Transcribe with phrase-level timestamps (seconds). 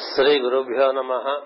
[0.00, 1.40] శ్రీ గురుభ్యో నమ.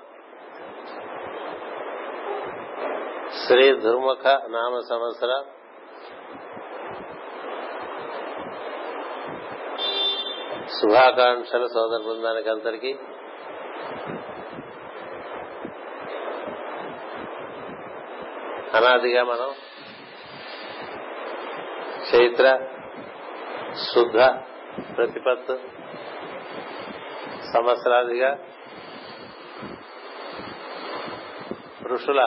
[3.46, 5.32] శ్రీ దుర్ముఖ నామ సంవత్సర.
[10.68, 12.92] శుభాకాంక్షలు సోదర బృందానికి అందరికీ.
[18.74, 19.50] అనాదిగా మనం
[22.14, 22.58] చైత్ర
[23.94, 24.16] శుద్ధ
[24.96, 25.58] ప్రతిపత్తు
[27.54, 28.38] సంవత్సరాదిగా
[31.84, 32.20] ఋషుల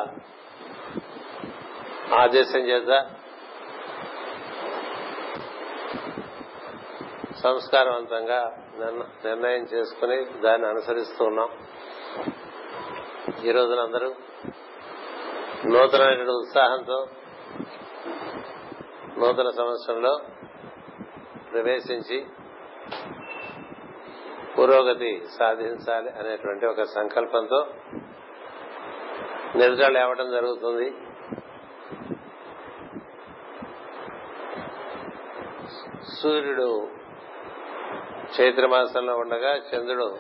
[2.16, 3.06] ఆదేశం చేత
[7.44, 8.40] సంస్కారవంతంగా
[9.26, 11.50] నిర్ణయం చేసుకుని దాన్ని అనుసరిస్తూ ఉన్నాం.
[13.44, 14.16] ఈ రోజున అందరూ
[15.66, 17.08] నూతనమైన ఉత్సాహంతో
[19.18, 20.20] నూతన సంవత్సరంలో
[21.52, 22.26] ప్రవేశించి
[24.60, 27.68] పురోగతి సాధించాలి అనేటువంటి ఒక సంకల్పంతో
[29.56, 30.88] నిద్ర లేవడం జరుగుతుంది.
[36.22, 36.88] సూర్యుడు
[38.40, 40.18] చైత్రమాసంలో ఉండగా చంద్రుడు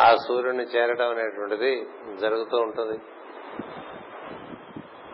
[0.00, 1.86] ఆ సూర్యుడిని చేరడం అనేటువంటిది
[2.20, 2.98] జరుగుతూ ఉంటుంది.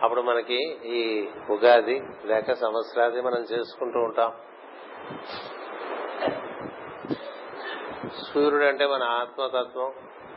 [0.01, 4.33] అప్పుడు మనకి ఈ ఉగాది లేక సంవత్సరాది మనం చేసుకుంటూ ఉంటాం.
[8.33, 9.93] సూర్యుడు అంటే మన ఆత్మతత్వం.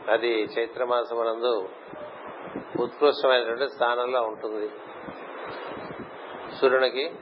[0.09, 1.69] అది చైత్రమాసమునందు
[2.79, 4.69] ఉత్కృష్టమైనటువంటి స్థానంలో ఉంటుంది.
[6.55, 7.15] సూర్యునికి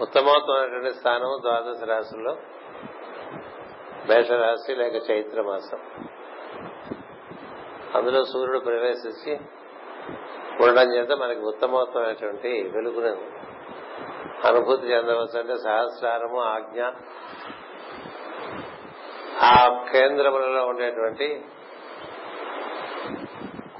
[0.00, 2.36] ఉత్తమోత్తమైనటువంటి స్థానం ద్వాదశ రాశుల్లో
[4.08, 5.78] మేషరాశి లేక చైత్రమాసం.
[7.94, 9.40] అందులో సూర్యుడు ప్రవేశించి
[10.64, 13.40] ఉండడం చేత మనకి ఉత్తమోత్తమైనటువంటి వెలుగును
[14.46, 16.82] అనుభూతి చెందవచ్చు అంటే సహస్రారము ఆజ్ఞ
[19.42, 21.44] ఆ కేంద్రములలో ఉండేటువంటి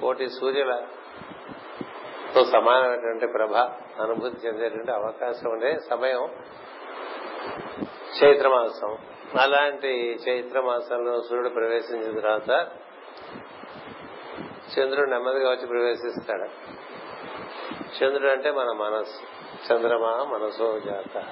[0.00, 3.70] కోటి సూర్యులతో సమానమైనటువంటి ప్రభ
[4.02, 6.28] అనుభూతి చెందేటువంటి అవకాశం ఉండే సమయం
[8.22, 8.98] చైత్రమాసం.
[9.40, 12.68] అలాంటి చైత్రమాసంలో సూర్యుడు ప్రవేశించిన తర్వాత
[14.78, 16.48] చంద్రుడు నెమ్మదిగా వచ్చి ప్రవేశిస్తాడు.
[18.04, 19.22] చంద్రుడు అంటే మన మనస్సు.
[19.72, 21.24] చంద్రమా మనసో జాత.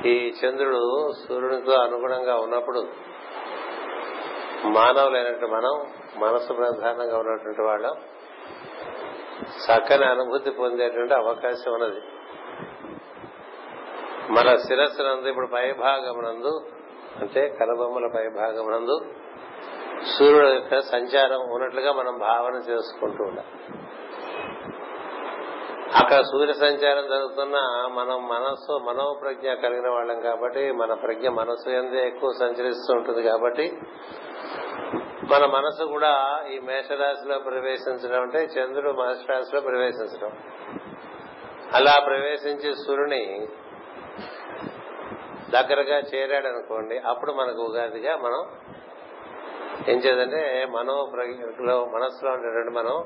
[0.00, 2.88] ఈ చంద్రుడు సూర్యునితో అనుగుణంగా ఉన్నప్పుడు
[4.64, 7.94] మానవులైనట్టు మనం మనసు ప్రధానంగా ఉన్నటువంటి వాళ్ళం
[9.48, 12.00] చక్కని అనుభూతి పొందేటువంటి అవకాశం ఉన్నది.
[14.32, 16.70] మన శిరస్సునందు ఇప్పుడు పైభాగమునందు
[17.20, 19.00] అంటే కనుబొమ్మల పైభాగమునందు
[20.18, 23.48] సూర్యుడు యొక్క సంచారం ఉన్నట్లుగా మనం భావన చేసుకుంటూ ఉండాలి.
[26.00, 27.56] అక్కడ సూర్య సంచారం జరుగుతున్న
[27.92, 33.72] మనం మనస్సు మనోప్రజ్ఞ కలిగిన వాళ్ళం కాబట్టి మన ప్రజ్ఞ మనస్సు ఎందే ఎక్కువ సంచరిస్తూ ఉంటుంది కాబట్టి
[35.30, 40.38] మన మనసు కూడా ఈ మేషరాశిలో ప్రవేశించడం అంటే చంద్రుడు మేషరాశిలో ప్రవేశించడం.
[41.72, 43.48] అలా ప్రవేశించి సూర్యుని
[45.50, 48.50] దగ్గరగా చేరాడు అనుకోండి అప్పుడు మనకు ఉగాదిగా మనం
[49.88, 51.10] ఏం చేద్దంటే మనో
[51.84, 53.04] మనస్సులో ఉండేటువంటి మనం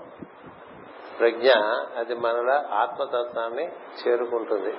[1.21, 1.51] ప్రజ్ఞ
[1.97, 4.73] అది మనలో ఆత్మతత్వాన్ని చేరుకుంటుంది.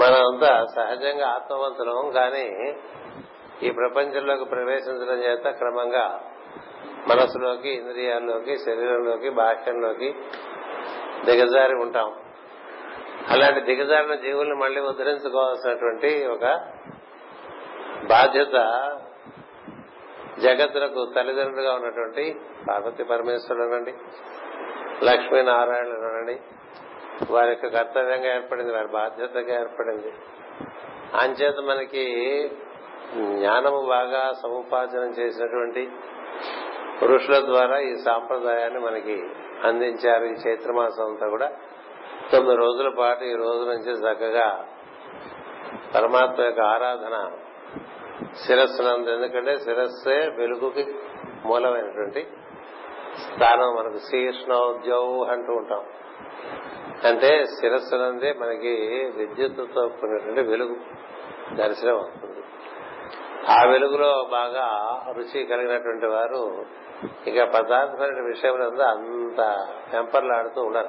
[0.00, 2.74] మనమంతా సహజంగా ఆత్మవంతులం కానీ
[3.62, 6.20] ఈ ప్రపంచంలోకి ప్రవేశించడం చేత క్రమంగా
[7.08, 10.14] మనసులోకి ఇంద్రియాల్లోకి శరీరంలోకి బాహ్యంలోకి
[11.24, 12.14] దిగజారి ఉంటాం.
[13.28, 16.44] అలాంటి దిగజారిన జీవుల్ని మళ్ళీ ఉద్ధరించుకోవాల్సినటువంటి ఒక
[18.06, 18.52] బాధ్యత
[20.38, 23.94] జగత్తులకు తల్లిదండ్రులుగా ఉన్నటువంటి పార్వతి పరమేశ్వరుడు అండి.
[25.04, 26.40] లక్ష్మీనారాయణ అనండి
[27.30, 30.12] వారి యొక్క కర్తవ్యంగా ఏర్పడింది వారి బాధ్యతగా ఏర్పడింది.
[31.14, 32.04] అంచేత మనకి
[33.14, 35.90] జ్ఞానము బాగా సముపార్జనం చేసినటువంటి
[37.02, 39.22] పురుషుల ద్వారా ఈ సాంప్రదాయాన్ని మనకి
[39.64, 40.24] అందించారు.
[40.24, 41.52] ఈ చైత్రమాసం అంతా కూడా
[42.32, 44.64] తొమ్మిది రోజుల పాటు ఈ రోజు నుంచి చక్కగా
[45.94, 47.30] పరమాత్మ యొక్క ఆరాధన
[48.46, 50.94] శిరస్సు ఎందుకంటే శిరస్సే వెలుగుకి
[51.46, 52.26] మూలమైనటువంటి
[53.20, 55.84] స్థానం మనకు శ్రీకృష్ణోద్యౌ అంటూ ఉంటాం.
[57.04, 58.74] అంటే శిరస్సునందే మనకి
[59.16, 60.76] విద్యుత్తుతో కూడినటువంటి వెలుగు
[61.54, 62.44] దర్శనం అవుతుంది.
[63.48, 64.68] ఆ వెలుగులో బాగా
[65.12, 66.64] రుచి కలిగినటువంటి వారు
[67.26, 70.88] ఇక పదార్థమైన విషయంలో అంత పెంపర్లాడుతూ ఉండరు.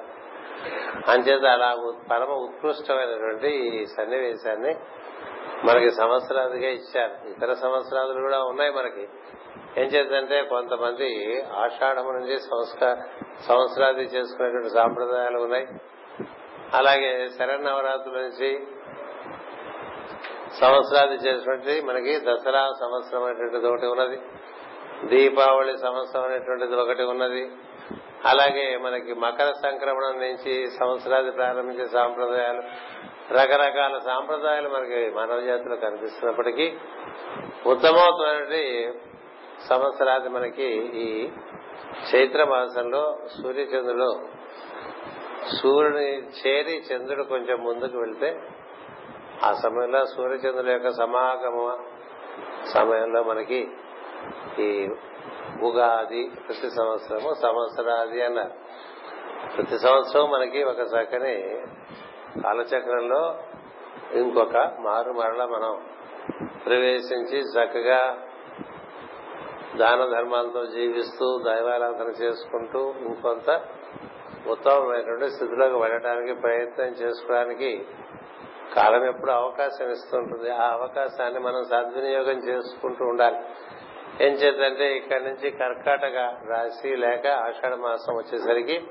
[1.11, 1.75] అంచేత అలా
[2.11, 4.75] పరమ ఉత్కృష్టమైనటువంటి ఈ సన్నివేశాన్ని
[5.65, 7.29] మనకి సంవత్సరాదిగా ఇచ్చారు.
[7.29, 9.07] ఇతర సంవత్సరాలు కూడా ఉన్నాయి మనకి.
[9.77, 12.95] ఏం చేద్దంటే కొంతమంది ఆషాఢం నుంచి సంస్కార
[13.47, 15.67] సంవత్సరాది చేసుకునేటువంటి సాంప్రదాయాలు ఉన్నాయి.
[16.73, 18.67] అలాగే శరణవరాత్రుల నుంచి
[20.61, 24.21] సంవత్సరాది చేసినటువంటి మనకి దసరా సంవత్సరం అనేటువంటిది ఒకటి ఉన్నది.
[25.05, 27.51] దీపావళి సంవత్సరం అనేటువంటిది ఒకటి ఉన్నది.
[28.25, 32.61] అలాగే మనకి మకర సంక్రమణం నుంచి సంవత్సరాది ప్రారంభించే సాంప్రదాయాలు
[33.33, 36.73] రకరకాల సాంప్రదాయాలు మనకి మానవ జాతిలో కనిపిస్తున్నప్పటికీ
[37.65, 38.93] ఉత్తమోత్తమైనటువంటి
[39.69, 41.07] సంవత్సరాది మనకి ఈ
[42.11, 43.03] చైత్ర మాసంలో
[43.35, 44.11] సూర్యచంద్రుడు
[45.57, 46.09] సూర్యుని
[46.39, 48.29] చేరి చంద్రుడు కొంచెం ముందుకు వెళ్తే
[49.43, 51.57] ఆ సమయంలో సూర్యచంద్రుల యొక్క సమాగమ
[52.73, 53.61] సమయంలో మనకి
[54.59, 54.69] ఈ
[55.61, 58.55] ఉగాది ప్రతి సంవత్సరము సంవత్సరాది అన్నారు
[59.55, 61.35] ప్రతి సంవత్సరం మనకి ఒక చక్కని
[62.41, 63.21] కాలచక్రంలో
[64.13, 65.73] ఇంకొక మారు మరల మనం
[66.65, 68.01] ప్రవేశించి చక్కగా
[69.77, 73.61] దాన ధర్మాలతో జీవిస్తూ దైవారాధన చేసుకుంటూ ఇంకొంత
[74.47, 77.85] ఉత్తమమైనటువంటి స్థితిలోకి వెళ్ళడానికి ప్రయత్నం చేసుకోవడానికి
[78.75, 80.49] కాలం ఎప్పుడు అవకాశం ఇస్తుంటుంది.
[80.49, 83.37] ఆ అవకాశాన్ని మనం సద్వినియోగం చేసుకుంటూ ఉండాలి.
[84.21, 88.87] ఏం చేద్దంటే ఇక్కడి నుంచి కర్కాటక రాశి లేక ఆషాఢ మాసం వచ్చేసరికి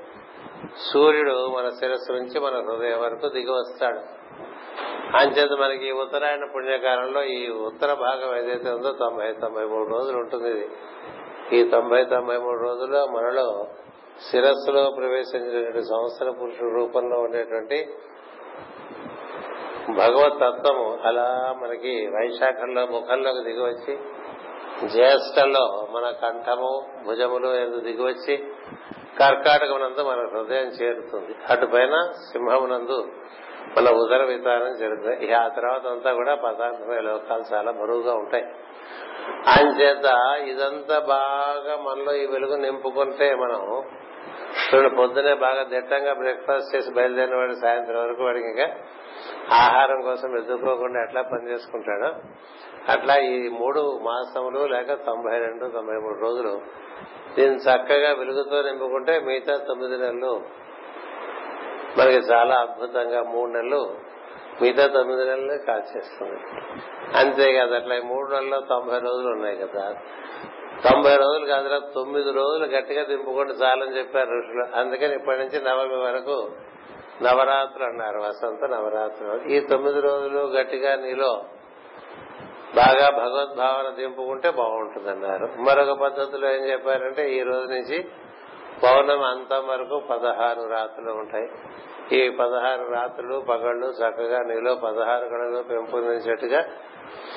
[0.93, 3.99] సూర్యుడు మన శిరస్సు నుంచి మన హృదయం వరకు దిగి వస్తాడు.
[5.17, 10.65] అంచేత మనకి ఉత్తరాయణ పుణ్యకాలంలో ఈ ఉత్తర భాగం ఏదైతే ఉందో తొంభై తొంభై మూడు రోజులు ఉంటుంది ఇది.
[11.57, 13.47] ఈ తొంభై తొంభై మూడు రోజుల్లో మనలో
[14.31, 17.77] శిరస్సులో ప్రవేశించినటువంటి సంవత్సర పురుషుడు రూపంలో ఉండేటువంటి
[19.91, 21.27] భగవత్ తత్వము అలా
[21.61, 23.93] మనకి వైశాఖంలో ముఖంలోకి దిగివచ్చి
[24.87, 26.71] జ్యేష్ఠంలో మన కంఠము
[27.05, 28.35] భుజములు ఎందుకు దిగివచ్చి
[29.19, 31.35] కర్కాటకమునందు మన హృదయం చేరుతుంది.
[31.49, 33.07] అటుపైన సింహమునందు
[33.77, 35.33] మన ఉదర వితారం జరుగుతుంది.
[35.33, 38.45] ఆ తర్వాత అంతా కూడా పదార్థమైన లోకాలు చాలా బరువుగా ఉంటాయి.
[39.81, 40.05] చేత
[40.47, 43.83] ఇదంతా బాగా మనలో ఈ వెలుగు నింపుకుంటే మనం
[44.65, 48.75] చూడండి పొద్దునే బాగా దిట్టంగా బ్రేక్ఫాస్ట్ చేసి బయలుదేరిన వాడు సాయంత్రం వరకు వాడికి ఇంకా
[49.51, 52.13] ఆహారం కోసం ఎదుర్కోకుండా ఎట్లా పనిచేసుకుంటాడో
[52.91, 56.61] అట్లా ఈ మూడు మాసములు లేక తొంభై రెండు తొంభై మూడు రోజులు
[57.35, 60.41] దీన్ని చక్కగా వెలుగుతో నింపుకుంటే మిగతా తొమ్మిది నెలలు
[61.99, 63.95] మనకి చాలా అద్భుతంగా మూడు నెలలు
[64.61, 66.39] మిగతా తొమ్మిది నెలలు కాల్చేస్తుంది.
[67.17, 69.95] అంతేకాదు అట్లా ఈ మూడు నెలల్లో తొంభై రోజులు ఉన్నాయి కదా.
[70.89, 74.77] తొంభై రోజులు కాదురా తొమ్మిది రోజులు గట్టిగా దింపుకుంటే చాలని చెప్పారు ఋషులు.
[74.77, 76.51] అందుకని ఇప్పటి నుంచి నవమి వరకు
[77.21, 78.19] నవరాత్రులు అన్నారు.
[78.19, 79.51] వసంత నవరాత్రులు.
[79.51, 81.43] ఈ తొమ్మిది రోజులు గట్టిగా నీలో
[82.75, 88.05] బాగా భగవద్భావన దింపుకుంటే బాగుంటుందన్నారు మరొక పద్ధతిలో ఏం చెప్పారంటే ఈ రోజు నుంచి
[88.83, 91.49] పౌర్ణమి అంతం వరకు పదహారు రాత్రులు ఉంటాయి.
[92.17, 96.59] ఈ పదహారు రాత్రులు పగళ్ళు చక్కగా నీలో పదహారు గడలు పెంపొందించేట్టుగా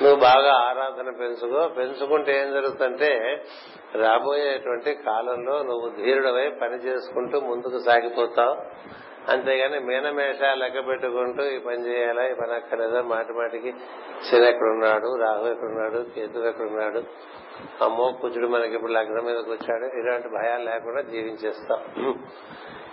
[0.01, 1.67] నువ్వు బాగా ఆరాధన పెంచుకో.
[1.67, 3.43] పెంచుకుంటే ఏం జరుగుతుందంటే
[3.95, 8.55] రాబోయేటువంటి కాలంలో నువ్వు ధీరుడవై పని చేసుకుంటూ ముందుకు సాగిపోతావు.
[9.29, 12.27] అంతేగాని మీనమేష లెక్క పెట్టుకుంటూ ఈ పని చేయాలా?
[12.27, 13.01] ఈ పని అక్కర్లేదా?
[13.01, 13.71] మాటి మాటికి
[14.31, 17.03] శని ఎక్కడున్నాడు రాహు ఎక్కడున్నాడు కేతు ఎక్కడున్నాడు
[17.83, 19.85] అమ్మో కుజుడు మనకి ఇప్పుడు లగ్నం మీదకి వచ్చాడు.
[19.85, 21.79] ఇలాంటి భయాలు లేకుండా జీవించేస్తాం.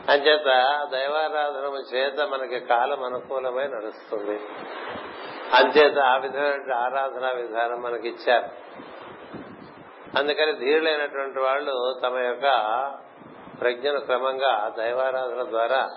[0.09, 0.45] అంచేత
[0.93, 4.41] దైవారాధన చేత మనకి కాలం అనుకూలమై నడుస్తుంది.
[5.55, 8.45] అంచేత ఆ విధమైన ఆరాధన విధానం మనకి ఇచ్చారు
[10.19, 12.45] అందుకని ధీరులైనటువంటి వాళ్ళు తమ యొక్క
[13.61, 15.89] ప్రజ్ఞను క్రమంగా దైవారాధన ద్వారా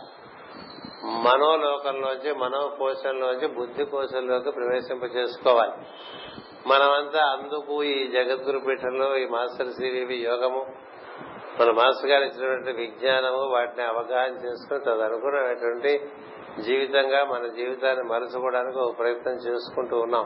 [1.06, 5.72] మనోలోకంలోంచి మనోకోశంలోంచి బుద్ధి కోశంలోకి ప్రవేశింప చేసుకోవాలి
[6.68, 10.66] మనమంతా అందుకు ఈ జగద్గురు పీఠంలో ఈ మాస్టర్ శ్రీవి యోగము
[11.60, 16.10] మన మాస్టర్ గారు ఇచ్చినటువంటి విజ్ఞానము వాటిని అవగాహన చేసుకుని తదనుకున్నటువంటి
[16.62, 20.26] జీవితంగా మన జీవితాన్ని మలుచుకోవడానికి ఒక ప్రయత్నం చేసుకుంటూ ఉన్నాం.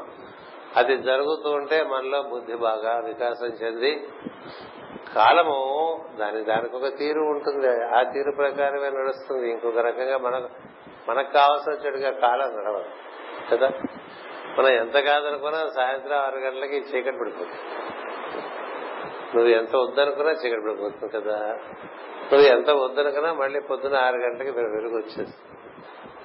[0.76, 4.08] అది జరుగుతూ ఉంటే మనలో బుద్ధి బాగా వికాసం చెంది
[5.16, 7.96] కాలము దాని దానికి ఒక తీరు ఉంటుంది.
[7.98, 9.50] ఆ తీరు ప్రకారమే నడుస్తుంది.
[9.50, 10.50] ఇంకొక రకంగా మనకు
[11.10, 12.86] మనకు కావాల్సిన వచ్చేట్టుగా కాలం నడవదు.
[13.52, 13.72] కదా?
[14.58, 17.84] మనం ఎంత కాదనుకున్నా సాయంత్రం ఆరు గంటలకి చీకటి పడిపోతుంది.
[19.36, 21.38] నువ్వు ఎంత వద్దనుకున్నా చీకటి పడిపోతుంది కదా?
[22.34, 25.49] నువ్వు ఎంత వద్దనుకున్నా మళ్ళీ పొద్దున ఆరు గంటలకి వెలుగు వచ్చేస్తుంది.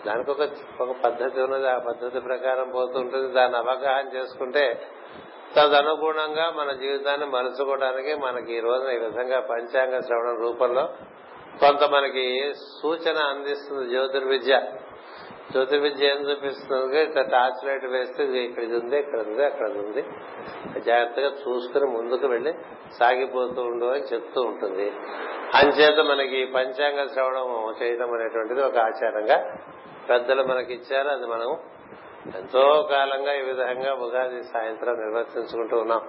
[0.06, 0.42] దానికి ఒక
[0.80, 1.68] ఒక పద్ధతి ఉన్నది.
[1.68, 3.32] ఆ పద్ధతి ప్రకారం పోతుంటుంది.
[3.32, 4.82] దాన్ని అవగాహన చేసుకుంటే
[5.56, 10.88] తదనుగుణంగా మన జీవితాన్ని మలుచుకోవడానికి మనకి ఈ రోజున ఈ విధంగా పంచాంగ శ్రవణం రూపంలో
[11.60, 14.62] కొంత మనకి సూచన అందిస్తుంది జ్యోతిర్విద్య.
[15.50, 17.02] జ్యోతిర్విద్య ఏం చూపిస్తుంది?
[17.02, 20.02] ఇట్లా టార్చ్ లైట్ వేస్తే ఇక్కడ ఇది ఉంది ఇక్కడ ఉంది అక్కడ ఉంది.
[20.80, 22.52] జాగ్రత్తగా చూసుకుని ముందుకు వెళ్ళి
[22.98, 24.92] సాగిపోతూ ఉండు అని చెప్తూ ఉంటుంది.
[25.54, 29.38] అంచేత మనకి పంచాంగ శ్రవణం చేయడం అనేటువంటిది ఒక ఆచారంగా
[30.08, 31.58] పెద్దలు మనకిచ్చారు అది మనం
[32.36, 36.00] ఎంతో కాలంగా ఈ విధంగా ఉగాది సాయంత్రం నిర్వర్తించుకుంటూ ఉన్నాం.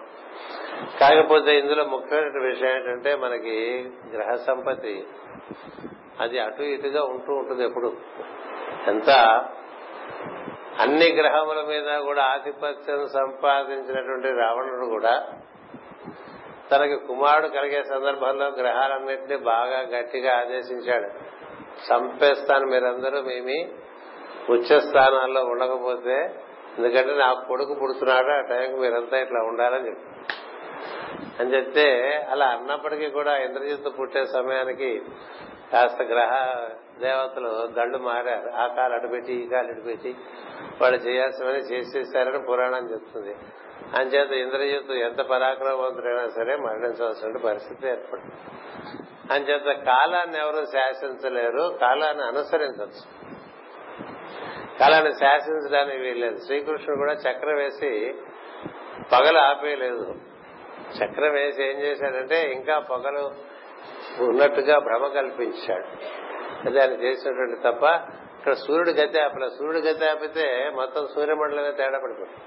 [1.02, 5.08] కాకపోతే ఇందులో ముఖ్యమైన విషయం ఏంటంటే మనకి గ్రహ సంపత్తి
[6.20, 7.98] అది అటు ఇటుగా ఉంటూ ఉంటుంది ఎప్పుడు.
[8.88, 9.10] ఎంత
[10.80, 15.28] అన్ని గ్రహముల మీద కూడా ఆధిపత్యం సంపాదించినటువంటి రావణుడు కూడా
[16.72, 21.36] తనకి కుమారుడు కలిగే సందర్భంలో గ్రహాలన్నింటినీ బాగా గట్టిగా ఆదేశించాడు.
[21.94, 23.70] చంపేస్తాను మీరందరూ మేమి
[24.50, 26.36] ఉచ్చ స్థానాల్లో ఉండకపోతే
[26.78, 30.36] ఎందుకంటే నాకు కొడుకు పుడుతున్నాడు ఆ టైంకి మీరంతా ఇట్లా ఉండాలని చెప్పి.
[31.40, 35.02] అని చెప్తే అలా అన్నప్పటికీ కూడా ఇంద్రజిత్తు పుట్టే సమయానికి
[35.72, 36.56] కాస్త గ్రహ
[37.00, 38.50] దేవతలు దండు మారారు.
[38.50, 40.16] ఆ కాలు అడుపెట్టి ఈ కాలు అడుపెట్టి
[40.82, 43.36] వాళ్ళు చేయాల్సినవని చేసేసారని పురాణం చెప్తుంది.
[44.00, 48.32] అంచేత ఇంద్రజిత్తు ఎంత పరాక్రమవంతుడైనా సరే మరణించవలసిన పరిస్థితి ఏర్పడింది
[49.34, 53.25] అంచేత కాలాన్ని ఎవరు శాసించలేరు కాలాన్ని అనుసరించవచ్చు.
[54.79, 56.38] కాలాన్ని శాసించడానికి వీల్లేదు.
[56.38, 58.15] శ్రీకృష్ణుడు కూడా చక్రం వేసి
[59.13, 60.15] పగలు ఆపేయలేదు.
[60.98, 63.32] చక్రం వేసి ఏం చేశాడంటే ఇంకా పొగలు
[64.24, 65.88] ఉన్నట్టుగా భ్రమ కల్పించాడు.
[66.67, 67.84] అది ఆయన చేసినటువంటి తప్ప
[68.38, 72.38] ఇక్కడ సూర్యుడు గతి ఆపలే సూర్యుడు గతి ఆపితే మొత్తం సూర్యమండలమే తేడా పడిపోతుంది.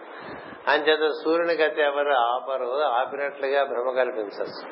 [0.69, 4.63] ఆయన చేత సూర్యుని గతి ఎవరు ఆపరు ఆపినట్లుగా భ్రమ కల్పించచ్చు.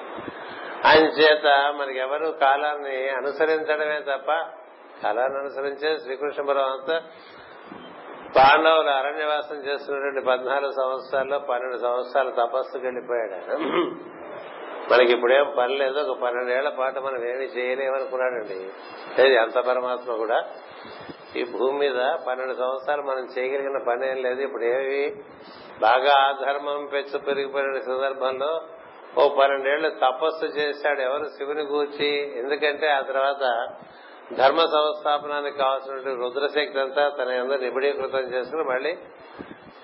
[0.86, 4.32] ఆయన చేత మనకి ఎవరు కాలాన్ని అనుసరించడమే తప్ప
[5.02, 7.00] కాలాన్ని అనుసరించే శ్రీకృష్ణ పరమాత్మ
[8.36, 13.58] పాండవులు అరణ్యవాసం చేస్తున్నటువంటి పద్నాలుగు సంవత్సరాల్లో పన్నెండు సంవత్సరాలు తపస్సుకు వెళ్ళిపోయాడు ఆయన
[14.92, 18.70] మనకి ఇప్పుడేం పని లేదు ఒక పన్నెండేళ్ళ పాటు మనం ఏమి చేయలేమనుకున్నాడండి.
[19.18, 20.44] లేదు అంత పరమాత్మ కూడా.
[21.36, 24.40] ఈ భూమి మీద పన్నెండు సంవత్సరాలు మనం చేయగలిగిన పని ఏం లేదు.
[24.40, 25.22] ఇప్పుడు ఏవి
[25.80, 28.60] బాగా ఆధర్మం పెచ్చు పెరిగిపోయిన సందర్భంలో
[29.18, 31.24] ఓ పన్నెండేళ్ళు తపస్సు చేశాడు ఎవరు?
[31.24, 32.38] శివుని గూర్చి.
[32.38, 33.66] ఎందుకంటే ఆ తర్వాత
[34.32, 38.98] ధర్మ సంస్థాపనానికి కావాల్సిన రుద్రశక్తి అంతా తన అందరూ నిబిడీకృతం చేసుకుని మళ్ళీ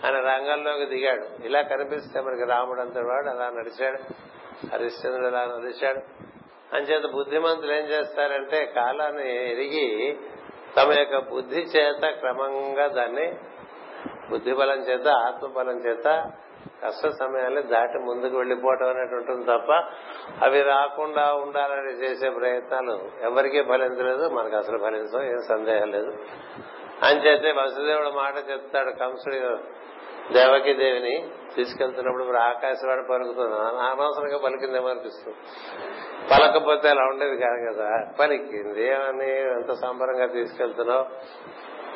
[0.04, 1.44] ఆయన రంగంలోకి దిగాడు.
[1.44, 3.98] ఇలా కనిపిస్తే మనకి రాముడు అంతటి వాడు అలా నడిచాడు.
[4.72, 6.00] హరిశ్చంద్రుడు అలా నడిచాడు.
[6.74, 10.18] అంచేత బుద్ధిమంతులు ఏం చేస్తారంటే కాలాన్ని ఎరిగి
[10.76, 13.34] తమ యొక్క బుద్ధి చేత క్రమంగా దాన్ని
[14.30, 16.32] బుద్ధిబలం చేత ఆత్మబలం చేత
[16.84, 19.72] కష్ట సమయాన్ని దాటి ముందుకు వెళ్ళిపోవటం అనేటువంటి తప్ప
[20.44, 26.12] అవి రాకుండా ఉండాలని చేసే ప్రయత్నాలు ఎవరికీ ఫలించలేదు మనకు అసలు ఫలించడం ఏం సందేహం లేదు.
[27.02, 29.40] అంచేతే వసుదేవుడు మాట చెప్తాడు కంసుడి
[30.32, 33.54] దేవకి దేవిని తీసుకెళ్తున్నప్పుడు ఇప్పుడు ఆకాశవాడు పలుకుతుంది.
[33.56, 35.36] అనవసరంగా పలికిందేమో అనిపిస్తుంది.
[36.32, 38.12] పలకపోతే అలా ఉండేది కాదు కదా.
[38.20, 41.06] పలికింది అని ఎంత సంబరంగా తీసుకెళ్తున్నావు?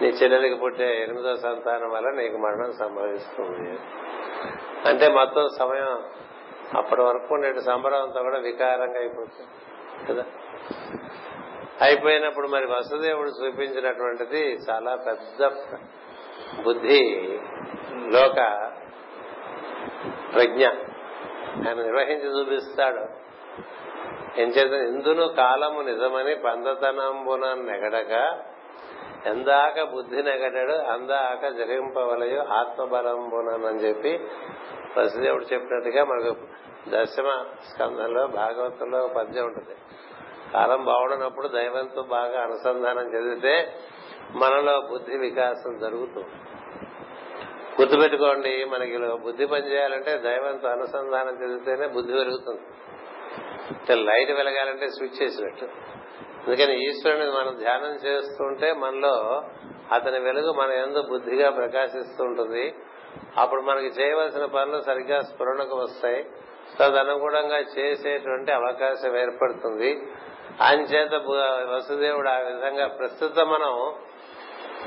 [0.02, 3.78] నీ చెల్లెలికి పుట్టే ఎనిమిదో సంతానం వల్ల నీకు మరణం సంభవిస్తుంది.
[4.86, 6.02] అంటే మొత్తం సమయం
[6.74, 9.48] అప్పటి వరకు నేటి సంబరం కూడా వికారంగా అయిపోతుంది.
[10.08, 10.24] కదా?
[11.80, 15.50] అయిపోయినప్పుడు మరి వసుదేవుడు చూపించినటువంటిది చాలా పెద్ద
[16.62, 17.00] బుద్ధి
[17.94, 18.34] లోక
[20.34, 20.66] ప్రజ్ఞ.
[21.68, 23.26] ఆయన నిర్వహించి చూపిస్తాడు.
[24.40, 28.42] ఎంచేత ఇందును కాలము నిజమని పందతనంబున నెగడక
[29.26, 34.12] ఎందాక బుద్ధి నెగటాడు అందాక జరింపవలయు ఆత్మబలంబునని చెప్పి
[34.98, 36.36] వసుదేవుడు చెప్పినట్టుగా మనకు
[36.88, 39.74] దశమ స్కంధంలో భాగవతంలో పద్యం ఉంటుంది.
[40.52, 43.74] కాలం బాగుండనప్పుడు దైవంతో బాగా అనుసంధానం చెందితే
[44.30, 46.34] మనలో బుద్ధి వికాసం జరుగుతుంది
[47.80, 52.62] గుర్తుపెట్టుకోండి మనకి బుద్ధి పనిచేయాలంటే దైవంతో అనుసంధానం చెందితేనే బుద్ధి పెరుగుతుంది.
[54.02, 55.66] లైట్ వెలగాలంటే స్విచ్ చేసినట్టు.
[56.46, 59.42] అందుకని ఈశ్వరుని మనం ధ్యానం చేస్తుంటే మనలో
[59.92, 62.74] అతని వెలుగు మన ఎందు బుద్ధిగా ప్రకాశిస్తూ ఉంటుంది
[63.36, 66.30] అప్పుడు మనకి చేయవలసిన పనులు సరిగ్గా స్ఫురణకు వస్తాయి.
[66.78, 70.02] తదనుగుణంగా చేసేటువంటి అవకాశం ఏర్పడుతుంది.
[70.60, 71.14] అంచేత
[71.74, 73.94] వసుదేవుడు ఆ విధంగా ప్రస్తుతం మనం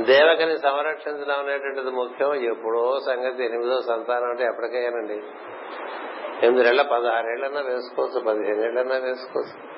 [0.05, 2.33] దేవకని సంరక్షించడం అనేటువంటిది ముఖ్యం.
[2.33, 5.21] ఎప్పుడో సంగతి ఎనిమిదో సంతానం అంటే ఎప్పటికైనానండి
[6.45, 9.68] ఎనిమిదేళ్ళ పదహారేళ్ళన్నా వేసుకోవచ్చు పదిహేనేళ్ళన్నా వేసుకోవచ్చు.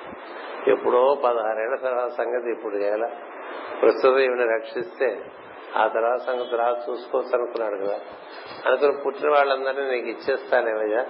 [0.67, 3.07] ఎప్పుడో పదహారేళ్ళ తర్వాత సంగతి ఇప్పుడు ఎలా
[3.81, 5.25] ప్రస్తుతం ఈవిని రక్షిస్తే
[5.75, 7.99] ఆ తర్వాత సంగతి రా చూసుకోవచ్చు అనుకున్నాడు కదా.
[8.67, 11.01] అనుకుని పుట్టిన వాళ్ళందరినీ నీకు ఇచ్చేస్తానేమయ్యా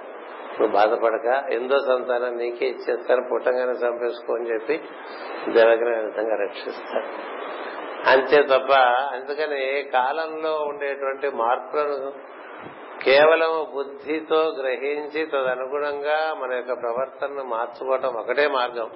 [0.60, 1.43] నువ్వు బాధపడక.
[1.51, 3.27] ఎందో సంతానం నీకే ఇచ్చేస్తాను.
[3.31, 4.77] పుట్టంగానే చంపేసుకో అని చెప్పి
[5.50, 7.41] దేవగ్రహ విధంగా రక్షిస్తాడు.
[8.10, 8.74] అంతే తప్ప
[9.13, 12.12] అందుకని కాలంలో ఉండేటువంటి మార్పులను
[13.03, 18.89] కేవలం బుద్ధితో గ్రహించి తదనుగుణంగా మన యొక్క ప్రవర్తనను మార్చుకోవటం ఒకటే మార్గం.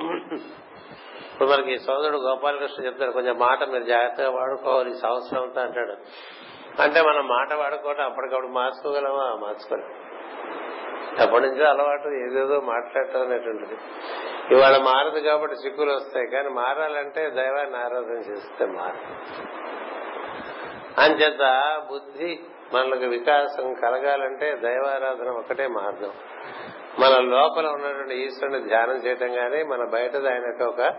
[1.34, 5.96] ఇప్పుడు మనకి సోదరుడు గోపాలకృష్ణ చెప్తాడు కొంచెం మాట మీరు జాగ్రత్తగా వాడుకోవాలి ఈ సంవత్సరం అంతా అంటాడు.
[6.82, 9.26] అంటే మనం మాట వాడుకోవటం అప్పటికప్పుడు మార్చుకోగలమా?
[9.42, 9.94] మార్చుకోలేము
[11.22, 13.76] అప్పటి నుంచో అలవాటు ఏదేదో మాట్లాడటం అనేటువంటిది.
[14.56, 19.00] ఇవాళ మారదు కాబట్టి చిక్కులు వస్తాయి కానీ మారాలంటే దైవాన్ని ఆరాధన చేస్తే మారు
[21.02, 21.46] అంచేత
[21.92, 22.40] బుద్ధి
[22.76, 26.12] మనకు వికాసం కలగాలంటే దైవారాధన ఒకటే మార్గం.
[27.00, 30.96] మన లోపల ఉన్నటువంటి ఈశ్వరుని ధ్యానం చేయటం గాని మన బయట ఆయన ఒక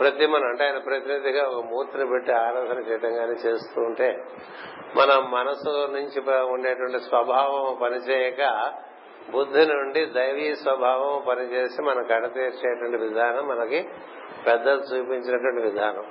[0.00, 4.24] ప్రతిమను అంటే ఆయన ప్రతినిధిగా ఒక మూర్తిని పెట్టి ఆరాధన చేయటం కానీ చేస్తూ ఉంటే
[4.96, 6.20] మన మనసు నుంచి
[6.50, 8.72] ఉండేటువంటి స్వభావం పనిచేయక
[9.30, 13.88] బుద్ధి నుండి దైవీ స్వభావం పనిచేసి మన కడతీర్చేటువంటి విధానం మనకి
[14.46, 16.04] పెద్దలు చూపించినటువంటి విధానం.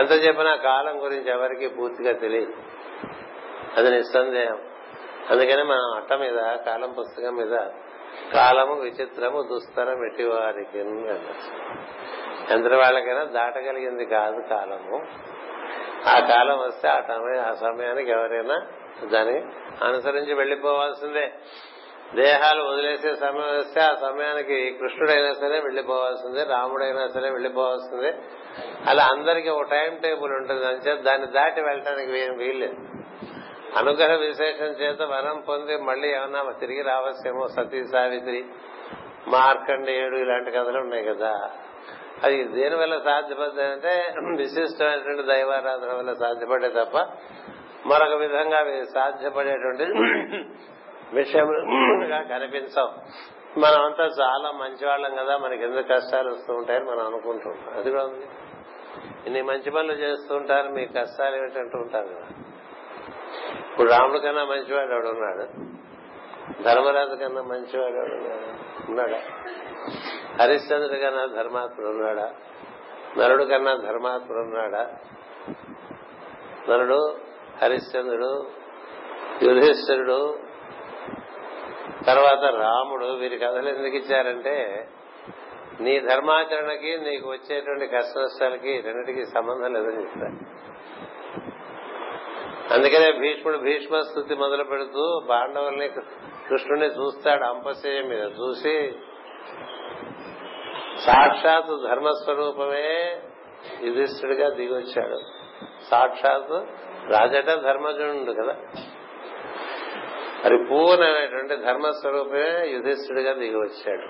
[0.00, 2.52] ఎంత చెప్పినా కాలం గురించి ఎవరికి పూర్తిగా తెలియదు.
[3.76, 4.58] అది నిస్సందేహం.
[5.30, 7.58] అందుకని మనం అట్ట మీద కాలం పుస్తకం మీద
[8.34, 10.78] కాలము విచిత్రము దుస్తరం ఎట్టివారికి
[12.52, 15.06] ఎంత వాళ్ళకైనా దాటగలిగింది కాదు కాలము.
[16.08, 18.66] ఆ కాలం వస్తే ఆ సమయం ఆ సమయానికి ఎవరైనా
[19.12, 19.42] దాన్ని
[19.84, 21.32] అనుసరించి వెళ్ళిపోవాల్సిందే
[22.14, 28.14] దేహాలు వదిలేసే సమయం వస్తే ఆ సమయానికి కృష్ణుడైనా సరే వెళ్ళిపోవాల్సిందే రాముడైనా సరే వెళ్ళిపోవాల్సిందే
[28.86, 30.66] అలా అందరికీ ఒక టైం టేబుల్ ఉంటుంది.
[30.66, 32.76] అని దాన్ని దాటి వెళ్ళటానికి వీల్లేదు
[33.78, 38.44] అనుగ్రహ విశేషం చేత వరం పొంది మళ్ళీ ఏమన్నా తిరిగి రావచ్చేమో సతీ సావిత్రి
[39.28, 41.50] మార్కండేయుడు ఇలాంటి కథలు ఉన్నాయి కదా.
[42.24, 43.94] అది దేని వల్ల సాధ్యపడుతుంది
[44.42, 46.96] విశిష్టమైనటువంటి దైవారాధన వల్ల సాధ్యపడే తప్ప
[47.86, 49.84] మరొక విధంగా సాధ్యపడేటువంటి
[51.14, 52.90] విషయంగా కనిపించవు.
[53.60, 58.26] మనం అంతా చాలా మంచివాళ్ళం కదా మనకి ఎందుకు కష్టాలు వస్తూ ఉంటాయని మనం అనుకుంటుంటాం అది కూడా ఉంది.
[59.26, 62.26] ఇన్ని మంచి పనులు చేస్తూ ఉంటారు మీ కష్టాలు ఏమిటంటూ ఉంటారు కదా.
[63.70, 65.44] ఇప్పుడు రాముడు కన్నా మంచివాడు ఎవడున్నాడు?
[66.62, 68.46] ధర్మరాజు కన్నా మంచివాడు ఎవడున్నాడు?
[68.90, 69.20] ఉన్నాడా?
[70.40, 72.32] హరిశ్చంద్రుడు కన్నా ధర్మాత్ముడు ఉన్నాడా?
[73.18, 74.96] నరుడు కన్నా ధర్మాత్ముడు ఉన్నాడా?
[76.68, 77.16] నరుడు
[77.62, 78.46] హరిశ్చంద్రుడు
[79.42, 80.38] యుధిష్ఠరుడు
[82.06, 84.88] తర్వాత రాముడు వీరి కథలు ఎందుకు ఇచ్చారంటే
[85.80, 90.36] నీ ధర్మాచరణకి నీకు వచ్చేటువంటి కష్ట నష్టాలకి రెండింటికి సంబంధం లేదని చెప్తారు
[92.72, 95.88] అందుకనే భీష్ముడు భీష్మ స్థుతి మొదలు పెడుతూ పాండవుల్ని
[96.48, 98.92] కృష్ణుని చూస్తాడు అంపశయ మీద చూసి
[101.00, 103.20] సాక్షాత్ ధర్మస్వరూపమే
[103.82, 105.18] యుధిష్ఠుడిగా దిగొచ్చాడు.
[105.90, 106.52] సాక్షాత్
[107.12, 108.52] రాజట ధర్మజనుడు కదా.
[110.44, 114.08] మరి పూర్ణమైనటువంటి ధర్మస్వరూపమే యుధిష్ఠుడిగా దిగి వచ్చాడు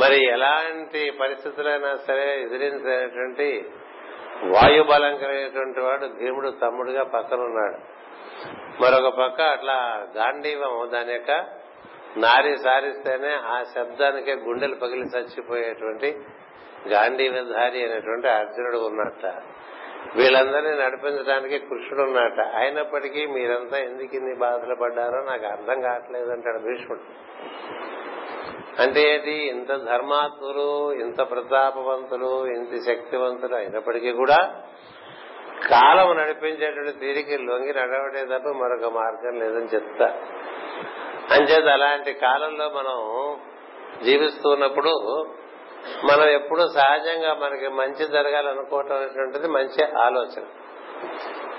[0.00, 3.68] మరి ఎలాంటి పరిస్థితులైనా సరే ఎదిరించినటువంటి
[4.44, 7.98] వాయుబలం కలిగినటువంటి వాడు భీముడు తమ్ముడుగా పక్కన ఉన్నాడు.
[8.82, 11.30] మరొక పక్క అట్లా గాంధీవం దాని యొక్క
[12.16, 16.18] నారి సారిస్తేనే ఆ శబ్దానికే గుండెలు పగిలి చచ్చిపోయేటువంటి
[16.88, 19.26] గాంధీవధారి అనేటువంటి అర్జునుడు ఉన్నట్ట.
[20.16, 22.40] వీళ్ళందరినీ నడిపించడానికి కృష్ణుడు ఉన్నట్ట.
[22.56, 27.00] అయినప్పటికీ మీరంతా ఎందుకు ఇన్ని బాధలు పడ్డారో నాకు అర్థం కావట్లేదు అంటాడు భీష్ముడు.
[28.78, 29.30] అంటే ఏంటి?
[29.30, 34.36] ఇంత ధర్మాత్ములు ఇంత ప్రతాపవంతులు ఇంత శక్తివంతులు అయినప్పటికీ కూడా
[35.70, 40.06] కాలం నడిపించేటువంటి తీరికి లొంగి నడవడే తప్ప మరొక మార్గం లేదని చెప్తా.
[41.30, 43.36] అంచేత అలాంటి కాలంలో మనం
[44.04, 45.26] జీవిస్తున్నప్పుడు
[46.04, 50.42] మనం ఎప్పుడు సహజంగా మనకి మంచి జరగాలనుకోవటం అనేటువంటిది మంచి ఆలోచన.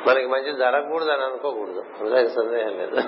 [0.08, 1.84] మనకి మంచి జరగకూడదు అని అనుకోకూడదు.
[2.00, 3.00] అందులో సందేహం లేదు.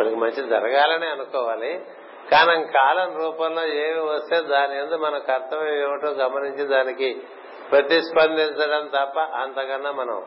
[0.00, 1.80] మనకి మంచి జరగాలని అనుకోవాలి.
[2.30, 7.22] కానీ కాలం రూపంలో ఏమి వస్తే దాని ఎందు మన కర్తవ్యం ఏమిటో గమనించి దానికి
[7.70, 10.22] ప్రతిస్పందించడం తప్ప అంతకన్నా మనం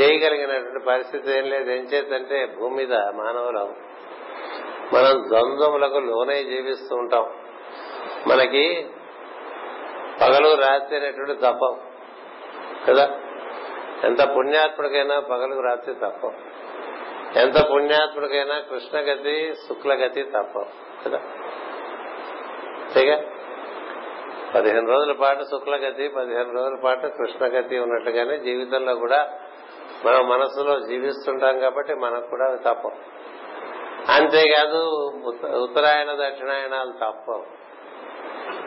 [0.00, 1.70] చేయగలిగినటువంటి పరిస్థితి ఏం లేదు.
[1.70, 3.90] ఏం చేతంటే భూమి మీద మానవులు
[4.94, 7.32] మనం ద్వంద్వములకు లోనై జీవిస్తూ ఉంటాం.
[8.26, 8.86] మనకి
[10.20, 11.80] పగలు రాత్రి అనేటువంటి తప్పం
[12.88, 13.20] కదా?
[14.04, 16.32] ఎంత పుణ్యాత్ముడికైనా పగలు రాత్రి తప్పం.
[17.36, 20.64] ఎంత పుణ్యాత్ముడికైనా కృష్ణగతి శుక్లగతి తప్పం.
[21.06, 21.18] కదా?
[22.78, 23.24] అంతేగా?
[24.54, 29.38] పదిహేను రోజుల పాటు శుక్లగతి పదిహేను రోజుల పాటు కృష్ణగతి ఉన్నట్టుగానే జీవితంలో కూడా
[30.04, 32.90] మనం మనసులో జీవిస్తుంటాం కాబట్టి మనకు కూడా అవి తప్పం
[34.08, 34.84] అంతేకాదు
[35.62, 37.46] ఉత్తరాయణ దక్షిణాయనాలు తప్పవు.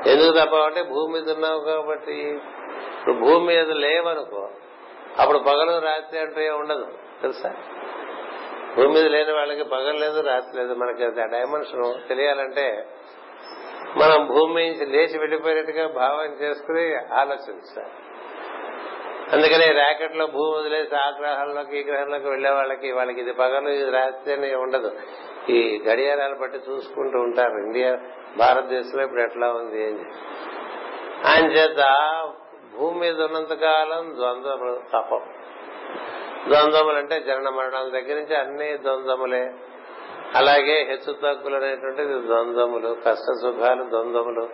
[0.10, 2.14] ఎందుకు తప్పవంటే భూమి మీద ఉన్నావు కాబట్టి.
[3.00, 4.50] ఇప్పుడు భూమి మీద లేవనుకో
[5.20, 6.88] అప్పుడు పగలు రాత్రి అంటే ఉండదు.
[7.22, 7.54] తెలుసా?
[8.76, 10.74] భూమి మీద లేని వాళ్ళకి పగలు లేదు రాత్రి లేదు.
[10.74, 12.88] మనకి ఆ డైమెన్షన్ తెలియాలంటే
[13.98, 17.92] మనం భూమి నుంచి లేచి వెళ్ళిపోయినట్టుగా భావన చేసుకుని ఆలోచించాలి.
[19.34, 24.34] అందుకనే ర్యాకెట్లో భూమి వదిలేసి ఆ గ్రహాల్లోకి ఈ గ్రహంలోకి వెళ్ళే వాళ్ళకి వాళ్ళకి ఇది పగలు ఇది రాత్రి
[24.34, 24.92] అని ఉండదు.
[25.50, 27.58] ఈ గడియారాలు బట్టి చూసుకుంటూ ఉంటారు.
[27.66, 27.98] ఇండియా
[28.38, 30.06] భారతదేశంలో ఇప్పుడు ఎట్లా ఉంది అని
[31.28, 31.86] ఆయన చేత
[32.78, 34.16] భూమి మీద ఉన్నంత కాలం
[34.94, 35.22] తపం.
[36.48, 39.54] ద్వంద్వములు అంటే జనన మరణాల దగ్గర నుంచి అన్ని ద్వంద్వములే.
[40.36, 44.50] అలాగే హెచ్చు తగ్గులు అనేటువంటిది ద్వంద్వములు కష్ట సుఖాలు ద్వంద్వములు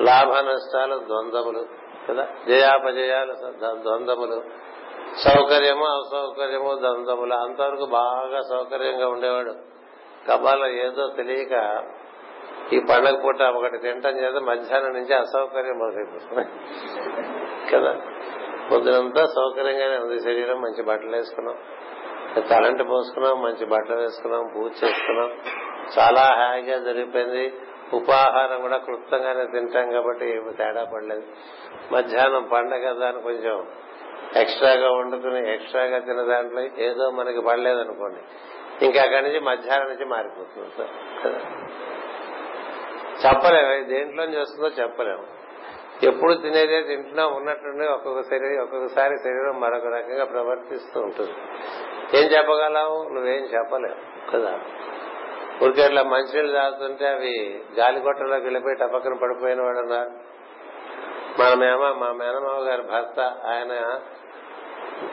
[0.00, 1.66] లాభ నష్టాలు ద్వంద్వములు
[2.08, 2.28] కదా?
[2.48, 3.34] జయాపజయాలు
[3.82, 4.42] ద్వంద్వములు
[5.24, 7.34] సౌకర్యము అసౌకర్యము ద్వంద్వములు.
[7.34, 9.54] అంతవరకు బాగా సౌకర్యంగా ఉండేవాడు.
[10.28, 11.84] కబాలో ఏదో తెలియక
[12.72, 16.48] ఈ పండగ పూట ఒకటి తింటాం చేత మధ్యాహ్నం నుంచి అసౌకర్యం మొదలైపోతుంది.
[17.70, 17.96] కదా?
[18.70, 20.20] పొద్దునంతా సౌకర్యంగానే ఉంది.
[20.20, 21.56] శరీరం మంచి బట్టలు వేసుకున్నాం.
[22.48, 25.30] తలంటి పోసుకున్నాం మంచి బట్టలు వేసుకున్నాం పూజ చేసుకున్నాం.
[25.98, 27.54] చాలా హాయిగా జరిగిపోయింది.
[27.94, 31.22] ఉపాహారం కూడా క్లుప్తంగానే తింటాం కాబట్టి ఏమి తేడా పడలేదు.
[31.92, 33.66] మధ్యాహ్నం పండగ దాన్ని కొంచెం
[34.36, 38.20] ఎక్స్ట్రాగా వండుకుని ఎక్స్ట్రాగా తిన దాంట్లో ఏదో మనకి పడలేదు అనుకోండి.
[38.84, 40.90] ఇంకా అక్కడి నుంచి మధ్యాహ్నం నుంచి మారిపోతుంది సార్.
[43.26, 43.84] చెప్పలేము.
[43.84, 45.33] దేంట్లో వస్తుందో చెప్పలేము.
[46.04, 51.34] ఎప్పుడు తినేదే తింటున్నా ఉన్నట్టుండి ఒక్కొక్క శరీరం ఒక్కొక్కసారి శరీరం మరొక రకంగా ప్రవర్తిస్తూ ఉంటుంది.
[52.16, 52.96] ఏం చెప్పగలవు?
[53.08, 53.98] నువ్వేం చెప్పలేవు
[54.32, 54.52] కదా?
[55.62, 57.32] ఊరికే అట్లా మంచినీళ్ళు తాగుతుంటే అవి
[57.78, 60.12] గాలిగొట్టలోకి వెళ్ళిపోయి టపక్కన పడిపోయిన వాడు ఉన్నారు
[61.38, 63.72] మన మేమ మా మేనమావ గారి భర్త ఆయన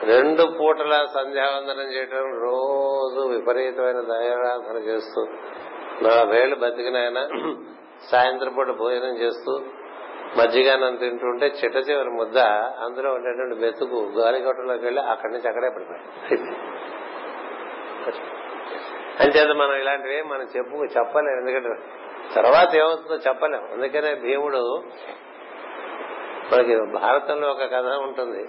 [0.09, 5.21] రెండు పూటల సంధ్యావందనం చేయడం రోజు విపరీతమైన దయారాధన చేస్తూ
[6.03, 7.19] నలభేళ్ళు బతికిన ఆయన
[8.11, 9.53] సాయంత్రం పూట భోజనం చేస్తూ
[10.37, 12.37] మజ్జిగానం తింటుంటే చిట్ట చివరి ముద్ద
[12.83, 16.51] అందులో ఉండేటువంటి బెతుకు గాలిగొట్టలోకి వెళ్ళి అక్కడి నుంచి అక్కడే పడిపోయింది.
[19.19, 21.69] అంచేత మనం ఇలాంటివి మనం చెప్పు చెప్పలేము ఎందుకంటే
[22.35, 24.83] తర్వాత ఏమవుతుందో చెప్పలేము అందుకనే భీముడు
[26.53, 28.43] మనకి భారతంలో ఒక కథ ఉంటుంది.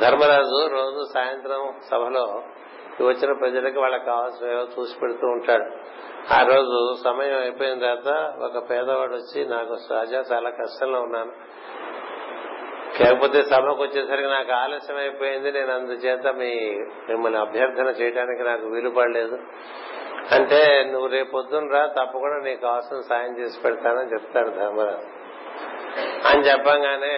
[0.00, 2.42] ధర్మరాజు రోజు సాయంత్రం సభలో
[3.02, 5.64] వచ్చిన ప్రజలకి వాళ్ళకి కావాల్సిన చూసి పెడుతూ ఉంటాడు.
[6.34, 11.32] ఆ రోజు సమయం అయిపోయిన తర్వాత ఒక పేదవాడు వచ్చి నాకు రాజా చాలా కష్టంలో ఉన్నాను.
[13.02, 15.52] లేకపోతే సభకు వచ్చేసరికి నాకు ఆలస్యం అయిపోయింది.
[15.52, 16.54] నేను అందుచేత మీ
[17.08, 19.38] మిమ్మల్ని అభ్యర్థన చేయడానికి నాకు వీలు పడలేదు.
[20.32, 25.20] అంటే నువ్వు రేపు పొద్దున్న రా తప్పకుండా నీకు అవసరం సాయం చేసి పెడతానని చెప్తాడు ధర్మరాజు.
[26.28, 27.16] అని చెప్పంగానే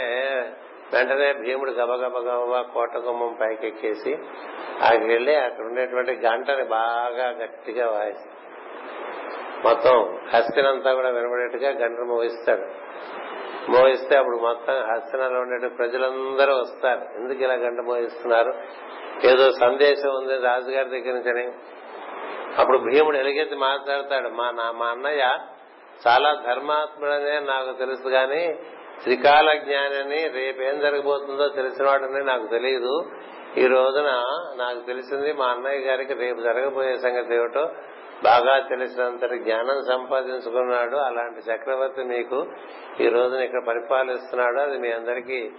[0.94, 4.12] వెంటనే భీముడు గబగబ గబా కోట గుమ్మం పైకెక్కేసి
[4.82, 8.42] అక్కడికి వెళ్ళి అక్కడ ఉండేటువంటి గంటని బాగా గట్టిగా వాయిస్తాడు.
[9.66, 12.66] మొత్తం హస్తినంతా కూడా వినబడేట్టుగా గంటను మోగిస్తాడు
[13.70, 17.00] మోగిస్తే అప్పుడు మొత్తం హస్తినలో ఉండే ప్రజలందరూ వస్తారు.
[17.14, 18.52] ఎందుకు ఇలా గంట మోగిస్తున్నారు
[19.26, 21.52] ఏదో సందేశం ఉంది రాజుగారి దగ్గర నుంచి
[22.60, 25.38] అప్పుడు భీముడు ఎలుగెత్తి మాట్లాడతాడు మా నా మా అన్నయ్య
[26.06, 28.42] చాలా ధర్మాత్ముడనే నాకు తెలుసు కానీ
[29.02, 33.10] త్రికాల జ్ఞానని రేపేం జరగబోతుందో తెలిసినవాడని నాకు తెలియదు.
[33.58, 34.10] ఈ రోజున
[34.56, 37.64] నాకు తెలిసింది మా అన్నయ్య గారికి రేపు జరగబోయే సంగతి ఏమిటో
[38.24, 40.96] బాగా తెలిసినంతటి జ్ఞానం సంపాదించుకున్నాడు.
[40.96, 42.46] అలాంటి చక్రవర్తి మీకు
[43.00, 44.58] ఈ రోజున ఇక్కడ పరిపాలిస్తున్నాడు.
[44.58, 45.50] అది మీ అందరికీ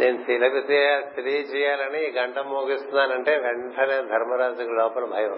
[0.00, 5.36] నేను తెలిపితే తెలియజేయాలని ఈ గంట మోగిస్తున్నానంటే వెంటనే ధర్మరాజుకి లోపల భయం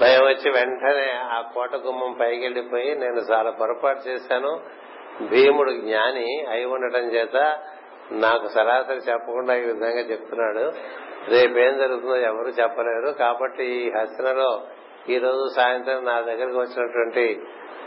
[0.00, 4.60] భయం వచ్చి వెంటనే ఆ కోట గుమ్మం పైకెళ్ళిపోయి నేను చాలా పొరపాటు చేశాను.
[5.22, 7.58] భీముడు జ్ఞాని అయి ఉండటం చేత
[8.12, 10.72] నాకు సరాసరి చెప్పకుండా ఈ విధంగా చెప్తున్నాడు.
[11.30, 13.12] రేపేం జరుగుతుందో ఎవరు చెప్పలేరు.
[13.18, 14.62] కాబట్టి ఈ హస్తినలో
[15.08, 17.42] ఈ రోజు సాయంత్రం నా దగ్గరకు వచ్చినటువంటి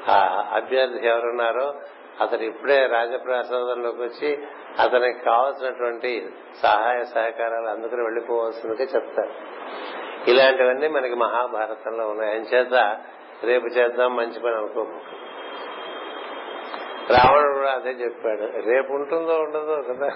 [0.09, 1.73] ఆ అభ్యర్థి ఎవరున్నారో
[2.21, 4.47] అతను ఇప్పుడే రాజప్రసాదంలోకి వచ్చి
[4.79, 6.29] అతనికి కావలసినటువంటి
[6.63, 9.33] సహాయ సహకారాలు అందుకుని వెళ్ళిపోవాల్సిందిగా చెప్తారు.
[10.29, 12.35] ఇలాంటివన్నీ మనకి మహాభారతంలో ఉన్నాయి.
[12.35, 12.97] అని చేత
[13.43, 15.26] రేపు చేద్దాం మంచి పని అనుకోము
[17.09, 18.69] రావణుడు కూడా అదే చెప్పాడు.
[18.69, 20.07] రేపు ఉంటుందో ఉండదో కదా?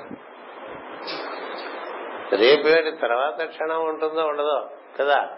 [2.35, 5.29] రేపేటి తర్వాత క్షణం ఉంటుందో ఉండదో కదా?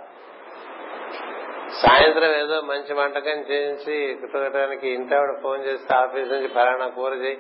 [1.73, 7.37] సాయంత్రం ఏదో మంచి వంటకం చేయించి కుట్టడానికి ఇంటి ఆవిడ ఫోన్ చేస్తే ఆఫీస్ నుంచి ఫలానా కూర చేయి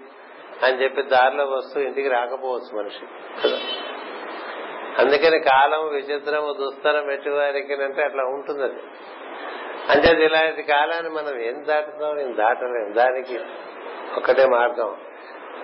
[0.63, 3.05] అని చెప్పి దారిలో వస్తూ ఇంటికి రాకపోవచ్చు మనిషి
[5.01, 8.81] అందుకని కాలం విచిత్రము దుస్తరం ఎట్టివారికి అంటే అట్లా ఉంటుంది అది
[9.89, 12.19] అంటే ఇలాంటి కాలాన్ని మనం ఏం దాటుతాం?
[12.19, 12.93] ఏం దాటలేం.
[12.93, 13.39] దానికి
[14.17, 14.95] ఒకటే మార్గం.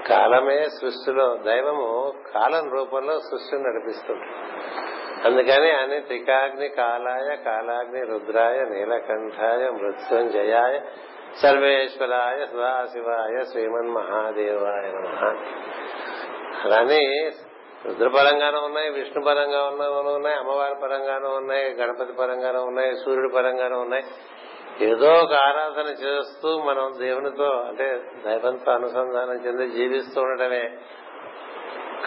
[0.09, 4.25] కాలమే సృష్టిలో దైవము కాలం రూపంలో సృష్టిని నడిపిస్తుంది.
[5.25, 10.79] అందుకని అని త్రికాగ్ని కాలాయ కాలాగ్ని రుద్రాయ నీలకంఠాయ మృత్యుంజయాయ
[11.41, 15.37] సర్వేశ్వరాయ సదాశివాయ శ్రీమన్ మహాదేవాయ నమ.
[16.63, 17.31] అలానే
[17.85, 18.07] రుద్ర
[18.65, 19.63] ఉన్నాయి విష్ణు పరంగా
[20.13, 24.03] ఉన్నాయి అమ్మవారి పరంగానూ ఉన్నాయి గణపతి పరంగానూ ఉన్నాయి సూర్యుడి పరంగానూ ఉన్నాయి.
[24.81, 30.77] ఏదో ఒక ఆరాధన చేస్తూ మనం దేవునితో అంటే దైవంతో అనుసంధానం చెంది జీవిస్తూ ఉండటమే.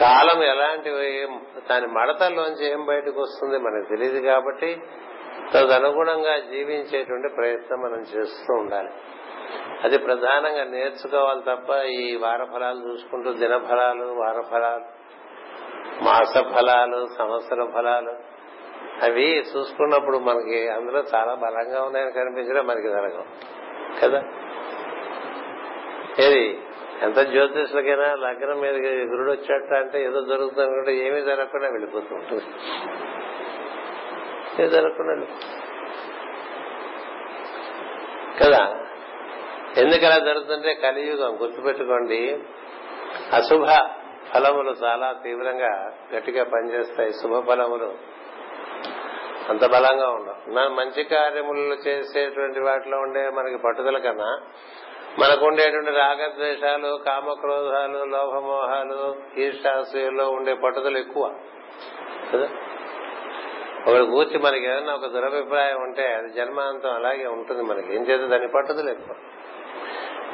[0.01, 1.29] కాలం ఎలాంటివి
[1.71, 4.77] దాని మడతల్లోంచి ఏం బయటకు వస్తుంది మనకు తెలియదు కాబట్టి
[5.55, 8.91] తదనుగుణంగా జీవించేటువంటి ప్రయత్నం మనం చేస్తూ ఉండాలి.
[9.85, 15.03] అది ప్రధానంగా నేర్చుకోవాలి తప్ప ఈ వార ఫలాలు చూసుకుంటూ దిన ఫలాలు వార ఫలాలు
[16.05, 18.32] మాస ఫలాలు సంవత్సర ఫలాలు
[19.03, 23.25] అవి చూసుకున్నప్పుడు మనకి అందులో చాలా బలంగా ఉన్నాయని కనిపించడం మనకి జరగవు
[24.03, 24.23] కదా?
[26.21, 26.61] ఏది?
[27.03, 32.43] ఎంత జ్యోతిష్లకైనా లగ్నం మీద గురుడు వచ్చేట అంటే ఏదో జరుగుతుంది అనుకుంటే ఏమీ జరగకుండా వెళ్ళిపోతూ ఉంటుంది.
[34.63, 35.27] ఏమి జరగకుండా
[38.43, 38.79] కదా?
[39.77, 42.39] ఎందుకు అలా జరుగుతుంటే కలియుగం గుర్తుపెట్టుకోండి.
[43.33, 43.67] అశుభ
[44.35, 47.13] ఫలములు చాలా తీవ్రంగా గట్టిగా పనిచేస్తాయి.
[47.13, 48.13] శుభ ఫలములు.
[49.49, 50.51] అంత బలంగా ఉండవు.
[50.51, 54.41] మన మంచి కార్యములు చేసేటువంటి వాటిలో ఉండే మనకి పట్టుదల కన్నా
[55.19, 61.35] మనకు ఉండేటువంటి రాగద్వేషాలు కామక్రోధాలు లోభమోహాలు ఈర్షాసూయలో ఉండే పట్టుదల ఎక్కువ.
[62.35, 62.49] కదా?
[63.89, 67.97] ఒకటి కూర్చి మనకి ఏదైనా ఒక దురభిప్రాయం ఉంటే అది జన్మాంతం అలాగే ఉంటుంది మనకి.
[67.97, 69.17] ఏం చేస్తే దాని పట్టుదల ఎక్కువ.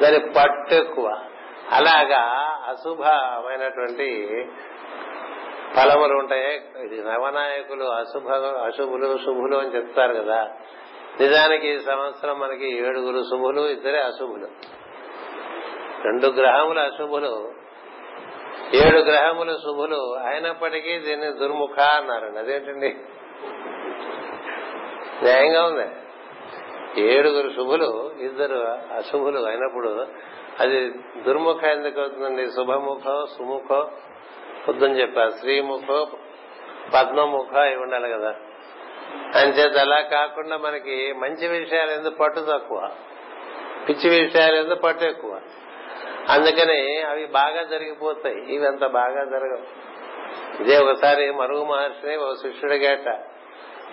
[0.01, 1.19] దాని పట్టు ఎక్కువ.
[1.71, 2.21] అలాగా
[2.67, 4.27] అశుభమైనటువంటి
[5.75, 6.61] ఫలములు ఉంటాయి.
[7.01, 8.29] నవనాయకులు అశుభ
[8.65, 10.51] అశుభులు శుభులు అని చెప్తారు కదా.
[11.19, 14.47] నిజానికి ఈ సంవత్సరం మనకి ఏడుగురు శుభులు ఇద్దరే అశుభులు.
[16.03, 17.53] రెండు గ్రహములు అశుభులు
[18.73, 22.95] ఏడు గ్రహములు శుభులు అయినప్పటికీ దీన్ని దుర్ముఖ అన్నారండి అదేంటండి?
[25.23, 25.89] న్యాయంగా ఉంది.
[27.01, 28.55] ఏడుగురు శుభులు ఇద్దరు
[28.95, 30.07] అశుభులు అయినప్పుడు
[30.59, 30.89] అది
[31.21, 32.51] దుర్ముఖ ఎందుకు అవుతుందండి?
[32.51, 33.91] శుభముఖో సుముఖో?
[34.69, 36.07] పొద్దున చెప్పారు శ్రీముఖ
[36.93, 38.35] పద్మముఖ అయి ఉండాలి కదా.
[39.35, 42.89] అంచేత అలా కాకుండా మనకి మంచి విషయాలు ఎందుకు పట్టు తక్కువ?
[43.89, 45.41] పిచ్చి విషయాలు ఎందుకు పట్టు ఎక్కువ?
[46.29, 48.55] అందుకని అవి బాగా జరిగిపోతాయి.
[48.55, 49.89] ఇవి అంత బాగా జరగవు.
[50.61, 53.09] ఇదే ఒకసారి మరుగు మహర్షిని ఓ శిష్యుడిగేట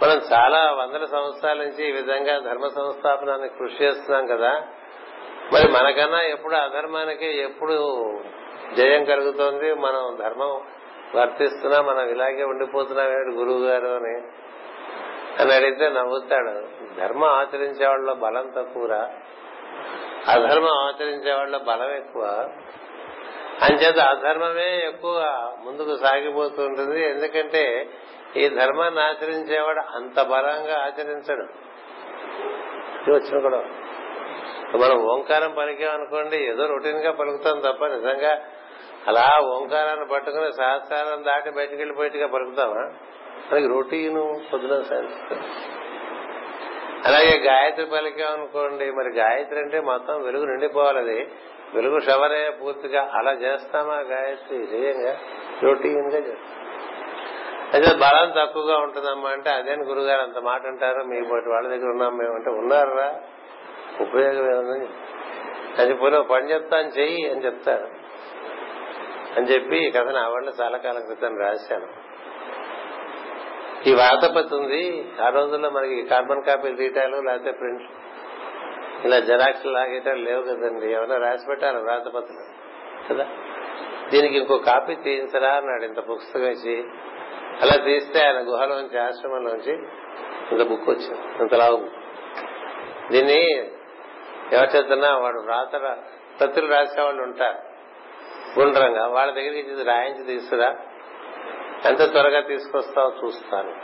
[0.03, 4.63] మనం చాలా వందల సంవత్సరాల నుంచి ఈ విధంగా ధర్మ సంస్థాపనానికి కృషి చేస్తున్నాం కదా.
[5.53, 7.75] మరి మనకన్నా ఎప్పుడు అధర్మానికి ఎప్పుడు
[8.75, 10.61] జయం కలుగుతోంది మనం ధర్మం
[11.15, 14.23] వర్తిస్తున్నా మనం ఇలాగే ఉండిపోతున్నాడు గురువు గారు అని?
[15.43, 16.51] అని అడిగితే నవ్వుతాడు.
[17.01, 19.11] ధర్మం ఆచరించే వాళ్ళ బలం తక్కువరా?
[20.29, 22.49] అధర్మం ఆచరించే వాళ్ళ బలం ఎక్కువ.
[23.63, 25.23] అంచేత అధర్మమే ఎక్కువ
[25.65, 27.91] ముందుకు సాగిపోతుంటుంది ఎందుకంటే
[28.37, 31.43] ఈ ధర్మాన్ని ఆచరించేవాడు అంత బలంగా ఆచరించడు.
[33.11, 33.59] వచ్చిన కూడా
[34.75, 38.43] మనం ఓంకారం పలికామనుకోండి ఏదో రొటీన్గా పలుకుతాం తప్ప నిజంగా
[39.09, 42.93] అలా ఓంకారాన్ని పట్టుకుని సహస్రాలను దాటి బయటికి వెళ్ళిపోయిట్టుగా పలుకుతామా
[43.53, 45.35] మనకి రొటీను పొద్దున సైన్స్.
[47.07, 51.29] అలాగే గాయత్రి పలికామనుకోండి మరి గాయత్రి అంటే మొత్తం వెలుగు నిండిపోవాలి అది.
[51.75, 54.59] వెలుగు షవరే పూర్తిగా అలా చేస్తామా గాయత్రి?
[54.59, 55.17] చేయంగా.
[55.63, 56.67] రొటీన్గా చేస్తాం.
[57.75, 61.03] అయితే బలం తక్కువగా ఉంటుందమ్మా అంటే అదేని గురుగారు అంత మాట అంటారు?
[61.03, 63.15] మీ పోటీ వాళ్ళ దగ్గర ఉన్నాం మేము అంటే ఉన్నారా
[64.01, 64.89] ఉపయోగం ఏముందని
[65.83, 68.06] అది పోనీ పని చెప్తాను చెయ్యి అని చెప్తారు.
[69.37, 71.87] అని చెప్పి ఈ కథను ఆవిడ చాలా కాలం క్రితం రాశాను.
[73.89, 75.13] ఈ వార్తపతి ఉంది.
[75.21, 77.83] ఆ రోజుల్లో మనకి కార్బన్ కాపీలు తీయటాలు లేకపోతే ప్రింట్
[79.05, 80.93] ఇలా జెరాక్స్ లాగేటాలు లేవు కదండి.
[80.93, 82.67] ఎవరైనా రాసి పెట్టారు వ్రాతపత్రులు
[83.09, 83.27] కదా?
[84.13, 86.85] దీనికి ఇంకో కాపీ తీయించరా అన్నాడు ఇంత పుస్తకం ఇచ్చి.
[87.63, 89.73] అలా తీస్తే ఆయన గుహలోంచి ఆశ్రమంలోంచి
[90.53, 91.39] ఇంత బుక్ వచ్చింది.
[91.41, 91.89] ఇంత లావు
[93.13, 93.57] దీన్ని
[94.53, 95.99] ఎవరి చేతనా వాడు వ్రాత
[96.41, 97.76] పత్రులు రాసేవాళ్ళు ఉంటారు.
[98.59, 100.77] గుండ్రంగా వాళ్ళ దగ్గరికి ఇది రాయించి తీసుకురా
[101.85, 103.75] ఎంత త్వరగా తీసుకొస్తావో చూస్తాను.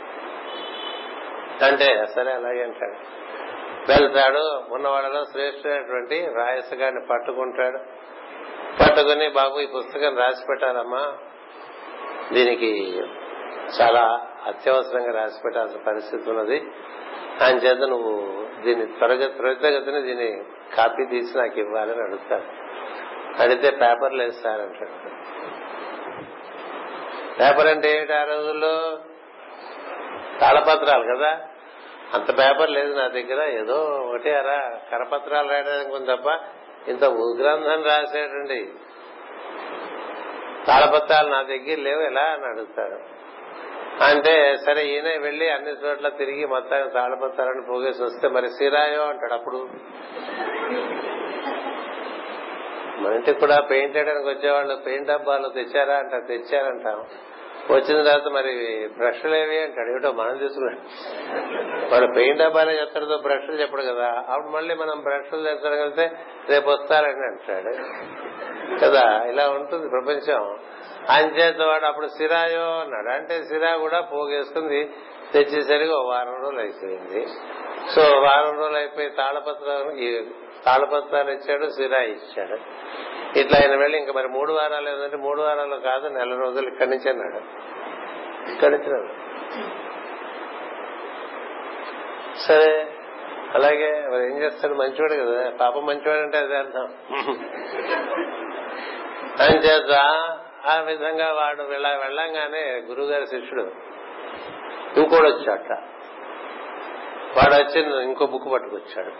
[1.65, 3.23] అంటే సరే అలాగే అంటాడు.
[3.91, 7.77] వెళ్తాడు ఉన్న వాళ్ళలో శ్రేష్ఠమైనటువంటి రాయస్ పట్టుకుంటాడు.
[8.81, 11.13] పట్టుకుని బాబు ఈ పుస్తకం రాసి పెట్టాలమ్మా.
[12.33, 12.99] దీనికి
[13.81, 16.71] చాలా అత్యవసరంగా రాసి పెట్టాల్సిన పరిస్థితి ఉన్నది.
[17.43, 20.43] ఆయన చేత నువ్వు దీన్ని త్వరగా త్వరితగతిని దీన్ని
[20.75, 22.62] కాపీ తీసి నాకు ఇవ్వాలని అడుగుతాను
[23.39, 25.13] అడిగితే పేపర్లు వేస్తారంటాడు
[27.39, 28.99] పేపర్ అంటే ఏమిటి ఆ రోజుల్లో?
[30.41, 31.41] తాళపత్రాలు కదా?
[32.13, 33.49] అంత పేపర్ లేదు నా దగ్గర.
[33.49, 36.39] ఏదో ఒకటి అరా కరపత్రాలు రాయడానికి ఉంది తప్ప
[36.87, 38.69] ఇంత ఉగ్రంథం రాసేటండి.
[40.67, 43.23] తాళపత్రాలు నా దగ్గర లేవు ఎలా అని అడుగుతాడు.
[44.03, 49.69] అంటే సరే ఈయన వెళ్ళి అన్ని చోట్ల తిరిగి మొత్తాన్ని తాళపత్రాలను పోగేసి వస్తే మరి సిరాయో అంటాడు అప్పుడు.
[53.03, 57.05] మన ఇంటికి కూడా పెయింట్ వేయడానికి వచ్చేవాళ్ళు పెయింట్ డబ్బాలు తెచ్చారా అంట తెచ్చారంటాం.
[57.71, 59.89] వచ్చిన తర్వాత మరి బ్రష్లు ఏవి అంటాడు?
[59.89, 60.77] ఏమిటో మనం తీసుకున్నాం
[61.91, 64.23] వాడు పెయింట్ డబ్బాలే చెప్తాడు బ్రష్లు చెప్పడు కదా.
[64.29, 66.11] అప్పుడు మళ్ళీ మనం బ్రష్లు తెచ్చగలిగితే
[66.49, 67.75] రేపు వస్తారని అంటాడు.
[68.85, 70.57] కదా ఇలా ఉంటుంది ప్రపంచం.
[71.09, 73.09] అంచేత వాడు అప్పుడు సిరాయో అన్నాడు.
[73.09, 74.93] అంటే సిరా కూడా పోగేసుకుంది
[75.33, 77.25] తెచ్చేసరికి ఓ వారం రోజులు అయిపోయింది.
[77.95, 79.97] సో వారం రోజులు అయిపోయి తాళపత్రం
[80.65, 82.57] తాళపత్రాలు ఇచ్చాడు సిరా ఇచ్చాడు.
[83.39, 87.09] ఇట్లా ఆయన వెళ్ళి ఇంకా మరి మూడు వారాలు ఏంటంటే మూడు వారాలు కాదు నెల రోజులు ఇక్కడి నుంచి
[87.09, 87.37] అన్నాడు.
[88.51, 89.07] ఇక్కడి నుంచి
[92.47, 92.93] సరే
[93.53, 94.73] అలాగే మరి ఏం చేస్తాడు?
[94.73, 95.49] మంచివాడు కదా.
[95.49, 96.87] పాపం మంచివాడు అంటే అదే అర్థం.
[99.39, 99.91] అని చేత
[100.65, 103.61] ఆ విధంగా వాడు వెళ్ళ వెళ్ళంగానే గురుగారి శిష్యుడు
[104.99, 105.71] ఇంకోడు వచ్చాట.
[107.37, 109.11] వాడు వచ్చి ఇంకో బుక్ పట్టుకొచ్చాడు.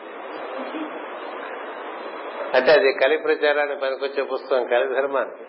[2.54, 5.46] అంటే అది కలి ప్రచారానికి పనికొచ్చే పుస్తకం కలి ధర్మానికి.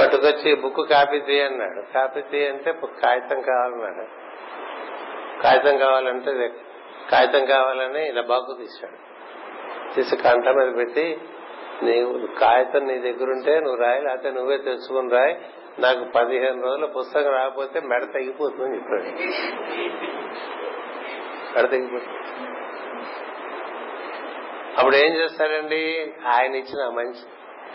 [0.00, 4.06] పట్టుకొచ్చి బుక్ కాపీ తీయన్నాడు కాపీ తీయంటే కాగితం కావాలన్నాడు.
[5.42, 6.52] కాగితం కావాలంటే
[7.12, 9.12] కాగితం కావాలని ఇలా బాగు తీశాడు.
[9.94, 11.20] తీసి కంట మీద పెట్టి
[11.82, 15.36] నీవు కాగితం నీ దగ్గరుంటే నువ్వు రాయి లేకపోతే నువ్వే తెచ్చుకుని రాయి.
[15.78, 19.02] నాకు పదిహేను రోజుల పుస్తకం రాకపోతే మెడ తగ్గిపోతుందని చెప్పాడు.
[21.56, 22.21] మెడ తగ్గిపోతుంది
[24.82, 26.12] అప్పుడు ఏం చేస్తాడండి?
[26.26, 27.20] ఆయన ఇచ్చిన మంచి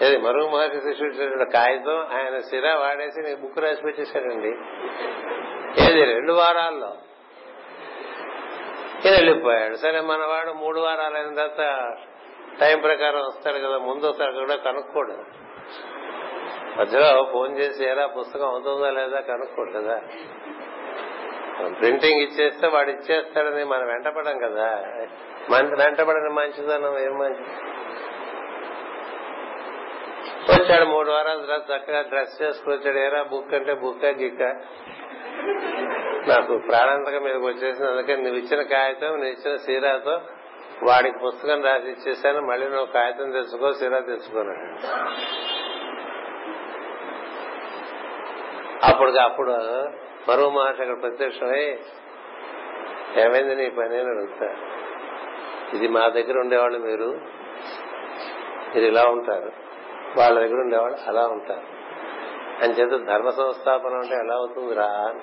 [0.05, 4.47] అదే మరుగు మహర్షి శిష్యుడు కాగితం ఆయన సిర వాడేసి నీకు బుక్ రాసి పెట్టేశాడండి.
[5.83, 6.93] ఏది రెండు వారాల్లో.
[9.05, 9.75] ఈయన వెళ్ళిపోయాడు.
[9.75, 11.95] సరే మనవాడు మూడు వారాలు అయిన తర్వాత
[12.59, 15.13] టైం ప్రకారం వస్తాడు కదా ముందు వస్తాడు కూడా కనుక్కోడు.
[16.79, 19.19] మధ్యలో ఫోన్ చేసి ఏరా పుస్తకం అవుతుందా లేదా?
[19.19, 20.01] కనుక్కోడు కదా.
[21.79, 24.83] ప్రింటింగ్ ఇచ్చేస్తే వాడు ఇచ్చేస్తాడని మనం వెంటపడం కదా.
[25.49, 27.49] మన వెంటపడని మంచిదనం ఏం మంచిది
[30.51, 32.97] వచ్చాడు మూడు వారాల తర్వాత చక్కగా డ్రెస్ చేసుకొచ్చాడు.
[32.97, 34.43] ఏరా బుక్ అంటే బుక్ గిక్క?
[36.29, 37.91] నాకు ప్రాణాంతకం మీదకి వచ్చేసింది.
[37.91, 40.21] అందుకని నువ్వు ఇచ్చిన కాగితం నువ్వు ఇచ్చిన సీరాతో
[40.83, 42.41] వాడికి పుస్తకం రాసి ఇచ్చేసాను.
[42.41, 44.65] మళ్ళీ నువ్వు కాగితం తెచ్చుకో సీరా తెచ్చుకోనాడు
[48.85, 49.51] అప్పుడు అప్పుడు
[50.29, 51.79] మరో మహర్షి అక్కడ ప్రత్యక్షమై
[53.17, 54.47] ఏమైంది నీ పని అని అడుగుతా.
[55.73, 57.21] ఇది మా దగ్గర ఉండేవాళ్ళు మీరు.
[58.75, 59.51] మీరు ఇలా ఉంటారు.
[60.17, 61.77] వాళ్ళ దగ్గర ఉండేవాళ్ళు అలా ఉంటారు.
[62.63, 65.13] అని చేత ధర్మ సంస్థాపన అంటే ఎలా అవుతుంది రా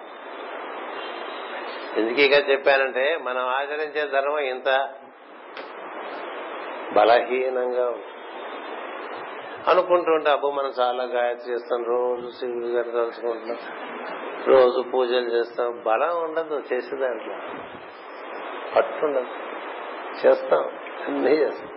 [1.96, 4.94] ఎందుకీగా చెప్పానంటే మనం ఆచరించే ధర్మం ఇంత
[6.92, 7.94] బలహీనంగా
[9.68, 13.58] అనుకుంటుంటే అబ్బో మనం చాలా గాయత్రి చేస్తాం రోజు శివుడి గారు తలుచుకుంటున్నాం
[14.46, 15.82] రోజు పూజలు చేస్తాం.
[15.86, 17.34] బలం ఉండదు చేసే దాంట్లో
[18.76, 19.43] పట్టుండదు.
[20.26, 20.64] చేస్తాం.
[21.06, 21.68] అన్నీ చేస్తాం.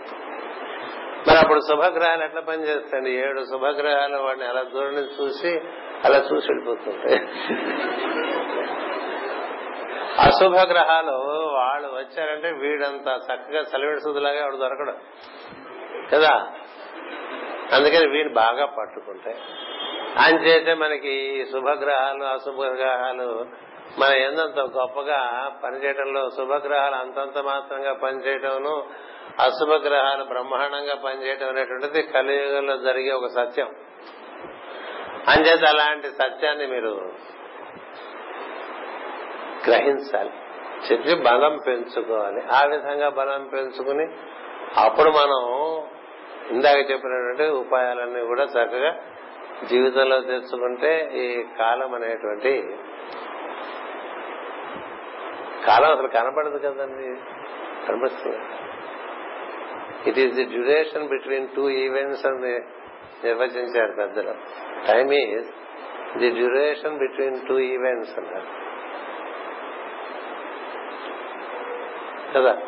[1.28, 3.12] మరి అప్పుడు శుభగ్రహాలు ఎట్లా పనిచేస్తాయండి?
[3.12, 5.62] ఏడు శుభగ్రహాలు వాడిని అలా దూరం నుంచి చూసి
[6.06, 7.20] అలా చూసి వెళ్ళిపోతుంటాయి
[10.20, 11.12] అశుభ గ్రహాలు
[11.54, 14.96] వాళ్ళు వచ్చారంటే వీడంతా చక్కగా సెలవిడి సుదులాగా వాడు దొరకడం.
[16.14, 16.48] కదా?
[17.74, 19.38] అందుకని వీడు బాగా పట్టుకుంటాయి
[20.48, 23.46] చేస్తే మనకి శుభగ్రహాలు అశుభ గ్రహాలు
[24.00, 28.84] మన ఎంతంత గొప్పగా పనిచేయడంలో శుభగ్రహాలు అంతంత మాత్రంగా పనిచేయటంను
[29.40, 33.68] అశుభ గ్రహాలు బ్రహ్మాండంగా పనిచేయటం అనేటువంటిది కలియుగంలో జరిగే ఒక సత్యం.
[35.28, 37.12] అంచేత అలాంటి సత్యాన్ని మీరు
[39.68, 40.32] గ్రహించాలి.
[40.92, 42.42] చెప్పి బలం పెంచుకోవాలి.
[42.52, 44.08] ఆ విధంగా బలం పెంచుకుని
[44.78, 45.84] అప్పుడు మనం
[46.56, 48.98] ఇందాక చెప్పినటువంటి ఉపాయాలన్నీ కూడా చక్కగా
[49.70, 52.78] జీవితంలో తెచ్చుకుంటే ఈ కాలం అనేటువంటి
[55.68, 57.22] కాలం అసలు కనపడదు కదండి.
[57.88, 58.40] కనిపిస్తుంది
[60.10, 62.60] it is the duration between two events అని
[63.24, 64.34] నిర్వచించారు పెద్దలు.
[64.88, 65.48] Time is
[66.18, 68.68] the duration between two events అన్నారు
[72.34, 72.62] కదా?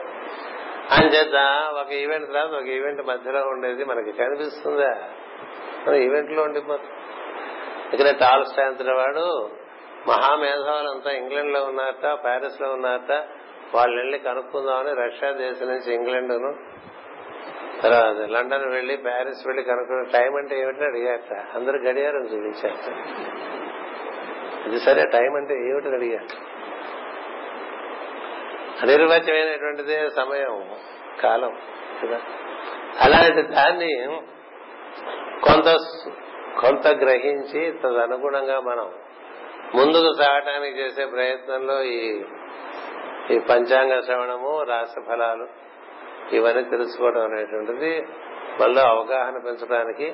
[0.92, 1.36] అంచేత
[1.80, 5.10] ఒక ఈవెంట్ తర్వాత ఒక ఈవెంట్ మధ్యలో ఉండేది మనకి కనిపిస్తుందా?
[5.88, 6.90] మనం ఈవెంట్లో ఉండిపోతుంది
[7.94, 9.50] ఇక్కడ టాల్ స్టాంత్ వాడు
[10.08, 13.12] మహామేధావులంతా ఇంగ్లాండ్లో ఉన్నారట ప్యారిస్లో ఉన్నారట.
[13.76, 16.56] వాళ్ళు వెళ్ళి కనుక్కుందామని రష్యా దేశం నుంచి ను
[17.82, 21.56] తర్వాత లండన్ వెళ్ళి ప్యారిస్ వెళ్ళి కనుక్కున్న టైం అంటే ఏమిటని అడిగారట.
[21.56, 22.94] అందరు గడియారం చూపించారట.
[24.68, 26.60] ఇది సరే టైం అంటే ఏమిటని అడిగారు.
[28.82, 30.76] అనిర్వచమైనటువంటిదే సమయం
[31.22, 31.58] కాలం
[32.04, 32.22] కదా?
[33.00, 34.22] అలాంటి దాన్ని
[35.44, 35.78] కొంత
[36.62, 38.94] కొంత గ్రహించి తదనుగుణంగా మనం
[39.76, 42.24] ముందుకు సాగటానికి చేసే ప్రయత్నంలో ఈ
[43.32, 45.48] ఈ పంచాంగ శ్రవణము రాశి ఫలాలు
[46.36, 48.08] ఇవన్నీ తెలుసుకోవడం అనేటువంటిది
[48.62, 50.14] మనలో అవగాహన పెంచడానికి.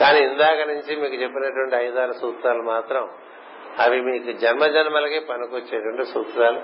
[0.00, 3.08] కానీ ఇందాక నుంచి మీకు చెప్పినటువంటి ఐదారు సూత్రాలు మాత్రం
[3.78, 6.58] అవి మీకు జన్మ జన్మలకి పనికొచ్చేటువంటి సూత్రాలు.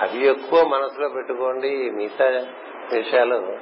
[0.00, 1.90] అవి ఎక్కువ మనసులో పెట్టుకోండి.
[1.90, 2.46] మిగతా
[2.92, 3.56] విషయాలు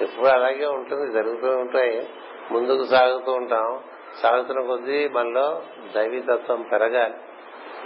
[0.00, 2.08] ఎప్పుడు అలాగే ఉంటుంది జరుగుతూ ఉంటాయి.
[2.50, 3.80] ముందుకు సాగుతూ ఉంటాం.
[4.22, 5.62] సాగుతున్న కొద్దీ మనలో
[5.94, 7.14] దైవీతత్వం పెరగాలి.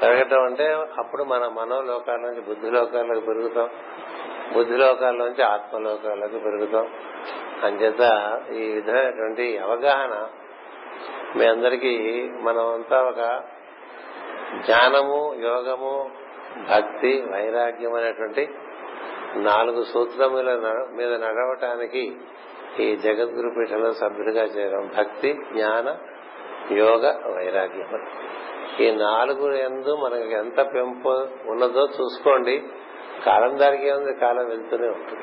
[0.02, 0.66] పెరగటం అంటే
[0.98, 3.68] అప్పుడు మన మనోలోకాల నుంచి బుద్ధి లోకాలకు పెరుగుతాం.
[4.54, 6.90] బుద్ధి లోకాల నుంచి ఆత్మలోకాలకు పెరుగుతాం.
[7.62, 8.02] అంచేత
[8.52, 10.28] ఈ విధమైనటువంటి అవగాహన
[11.36, 11.94] మీ అందరికీ
[12.42, 13.42] మనం అంతా ఒక
[14.66, 16.10] జ్ఞానము యోగము
[16.70, 18.48] భక్తి వైరాగ్యం అనేటువంటి
[19.34, 20.50] నాలుగు సూత్రముల
[20.90, 22.16] మీద నడవటానికి
[22.80, 25.96] ఈ జగద్గురు పీఠంలో సభ్యుడిగా చేయడం భక్తి జ్ఞాన
[26.72, 27.04] యోగ
[27.36, 28.06] వైరాగ్యం.
[28.80, 31.08] ఈ నాలుగు ఎందు మనకి ఎంత పెంపు
[31.46, 32.62] ఉన్నదో చూసుకోండి.
[33.26, 35.22] కాలం దానికి ఉంది కాలం వెళ్తూనే ఉంటుంది.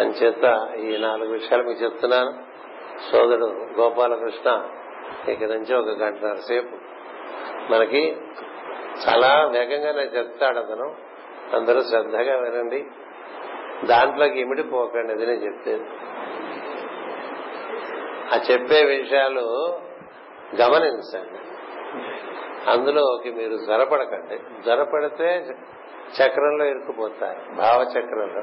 [0.00, 2.32] అని చేత ఈ నాలుగు విషయాలు మీకు చెప్తున్నాను.
[3.10, 4.68] సోదరుడు గోపాలకృష్ణ
[5.28, 6.76] ఇక్కడి నుంచి ఒక గంటన్నర సేపు.
[7.72, 8.16] మనకి
[9.08, 10.96] చాలా వేగంగా నేను చెప్తాడు అతను.
[11.56, 12.84] అందరూ శ్రద్ధగా వినండి.
[13.86, 15.84] దాంట్లోకి ఇమిడిపోకండి అది నేను చెప్పేది.
[18.34, 19.78] ఆ చెప్పే విషయాలు
[20.60, 21.47] గమనించండి.
[22.70, 25.46] అందులోకి మీరు జ్వరపడకండి జ్వరపడితే
[26.18, 28.42] చక్రంలో ఇరుక్కుపోతారు భావ చక్రంలో.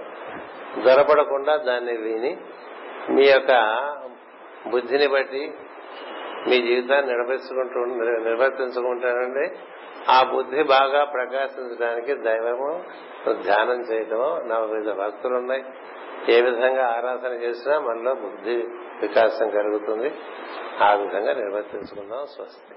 [0.81, 2.37] జ్వరపడకుండా దాన్ని విని
[3.09, 3.51] మీ యొక్క
[4.69, 5.53] బుద్ధిని బట్టి
[6.47, 7.79] మీ జీవితాన్ని నిర్వర్తించుకుంటూ
[8.29, 9.57] నిర్వర్తించుకుంటానండి
[10.09, 12.83] ఆ బుద్ధి బాగా ప్రకాశించడానికి దైవము
[13.43, 15.65] ధ్యానం చేయటం నా వివిధ భక్తులు ఉన్నాయి
[16.29, 18.55] ఏ విధంగా ఆరాధన చేసినా మనలో బుద్ధి
[19.01, 20.11] వికాసం కలుగుతుంది.
[20.83, 22.75] ఆ విధంగా నిర్వర్తించుకుందాం స్వస్తి.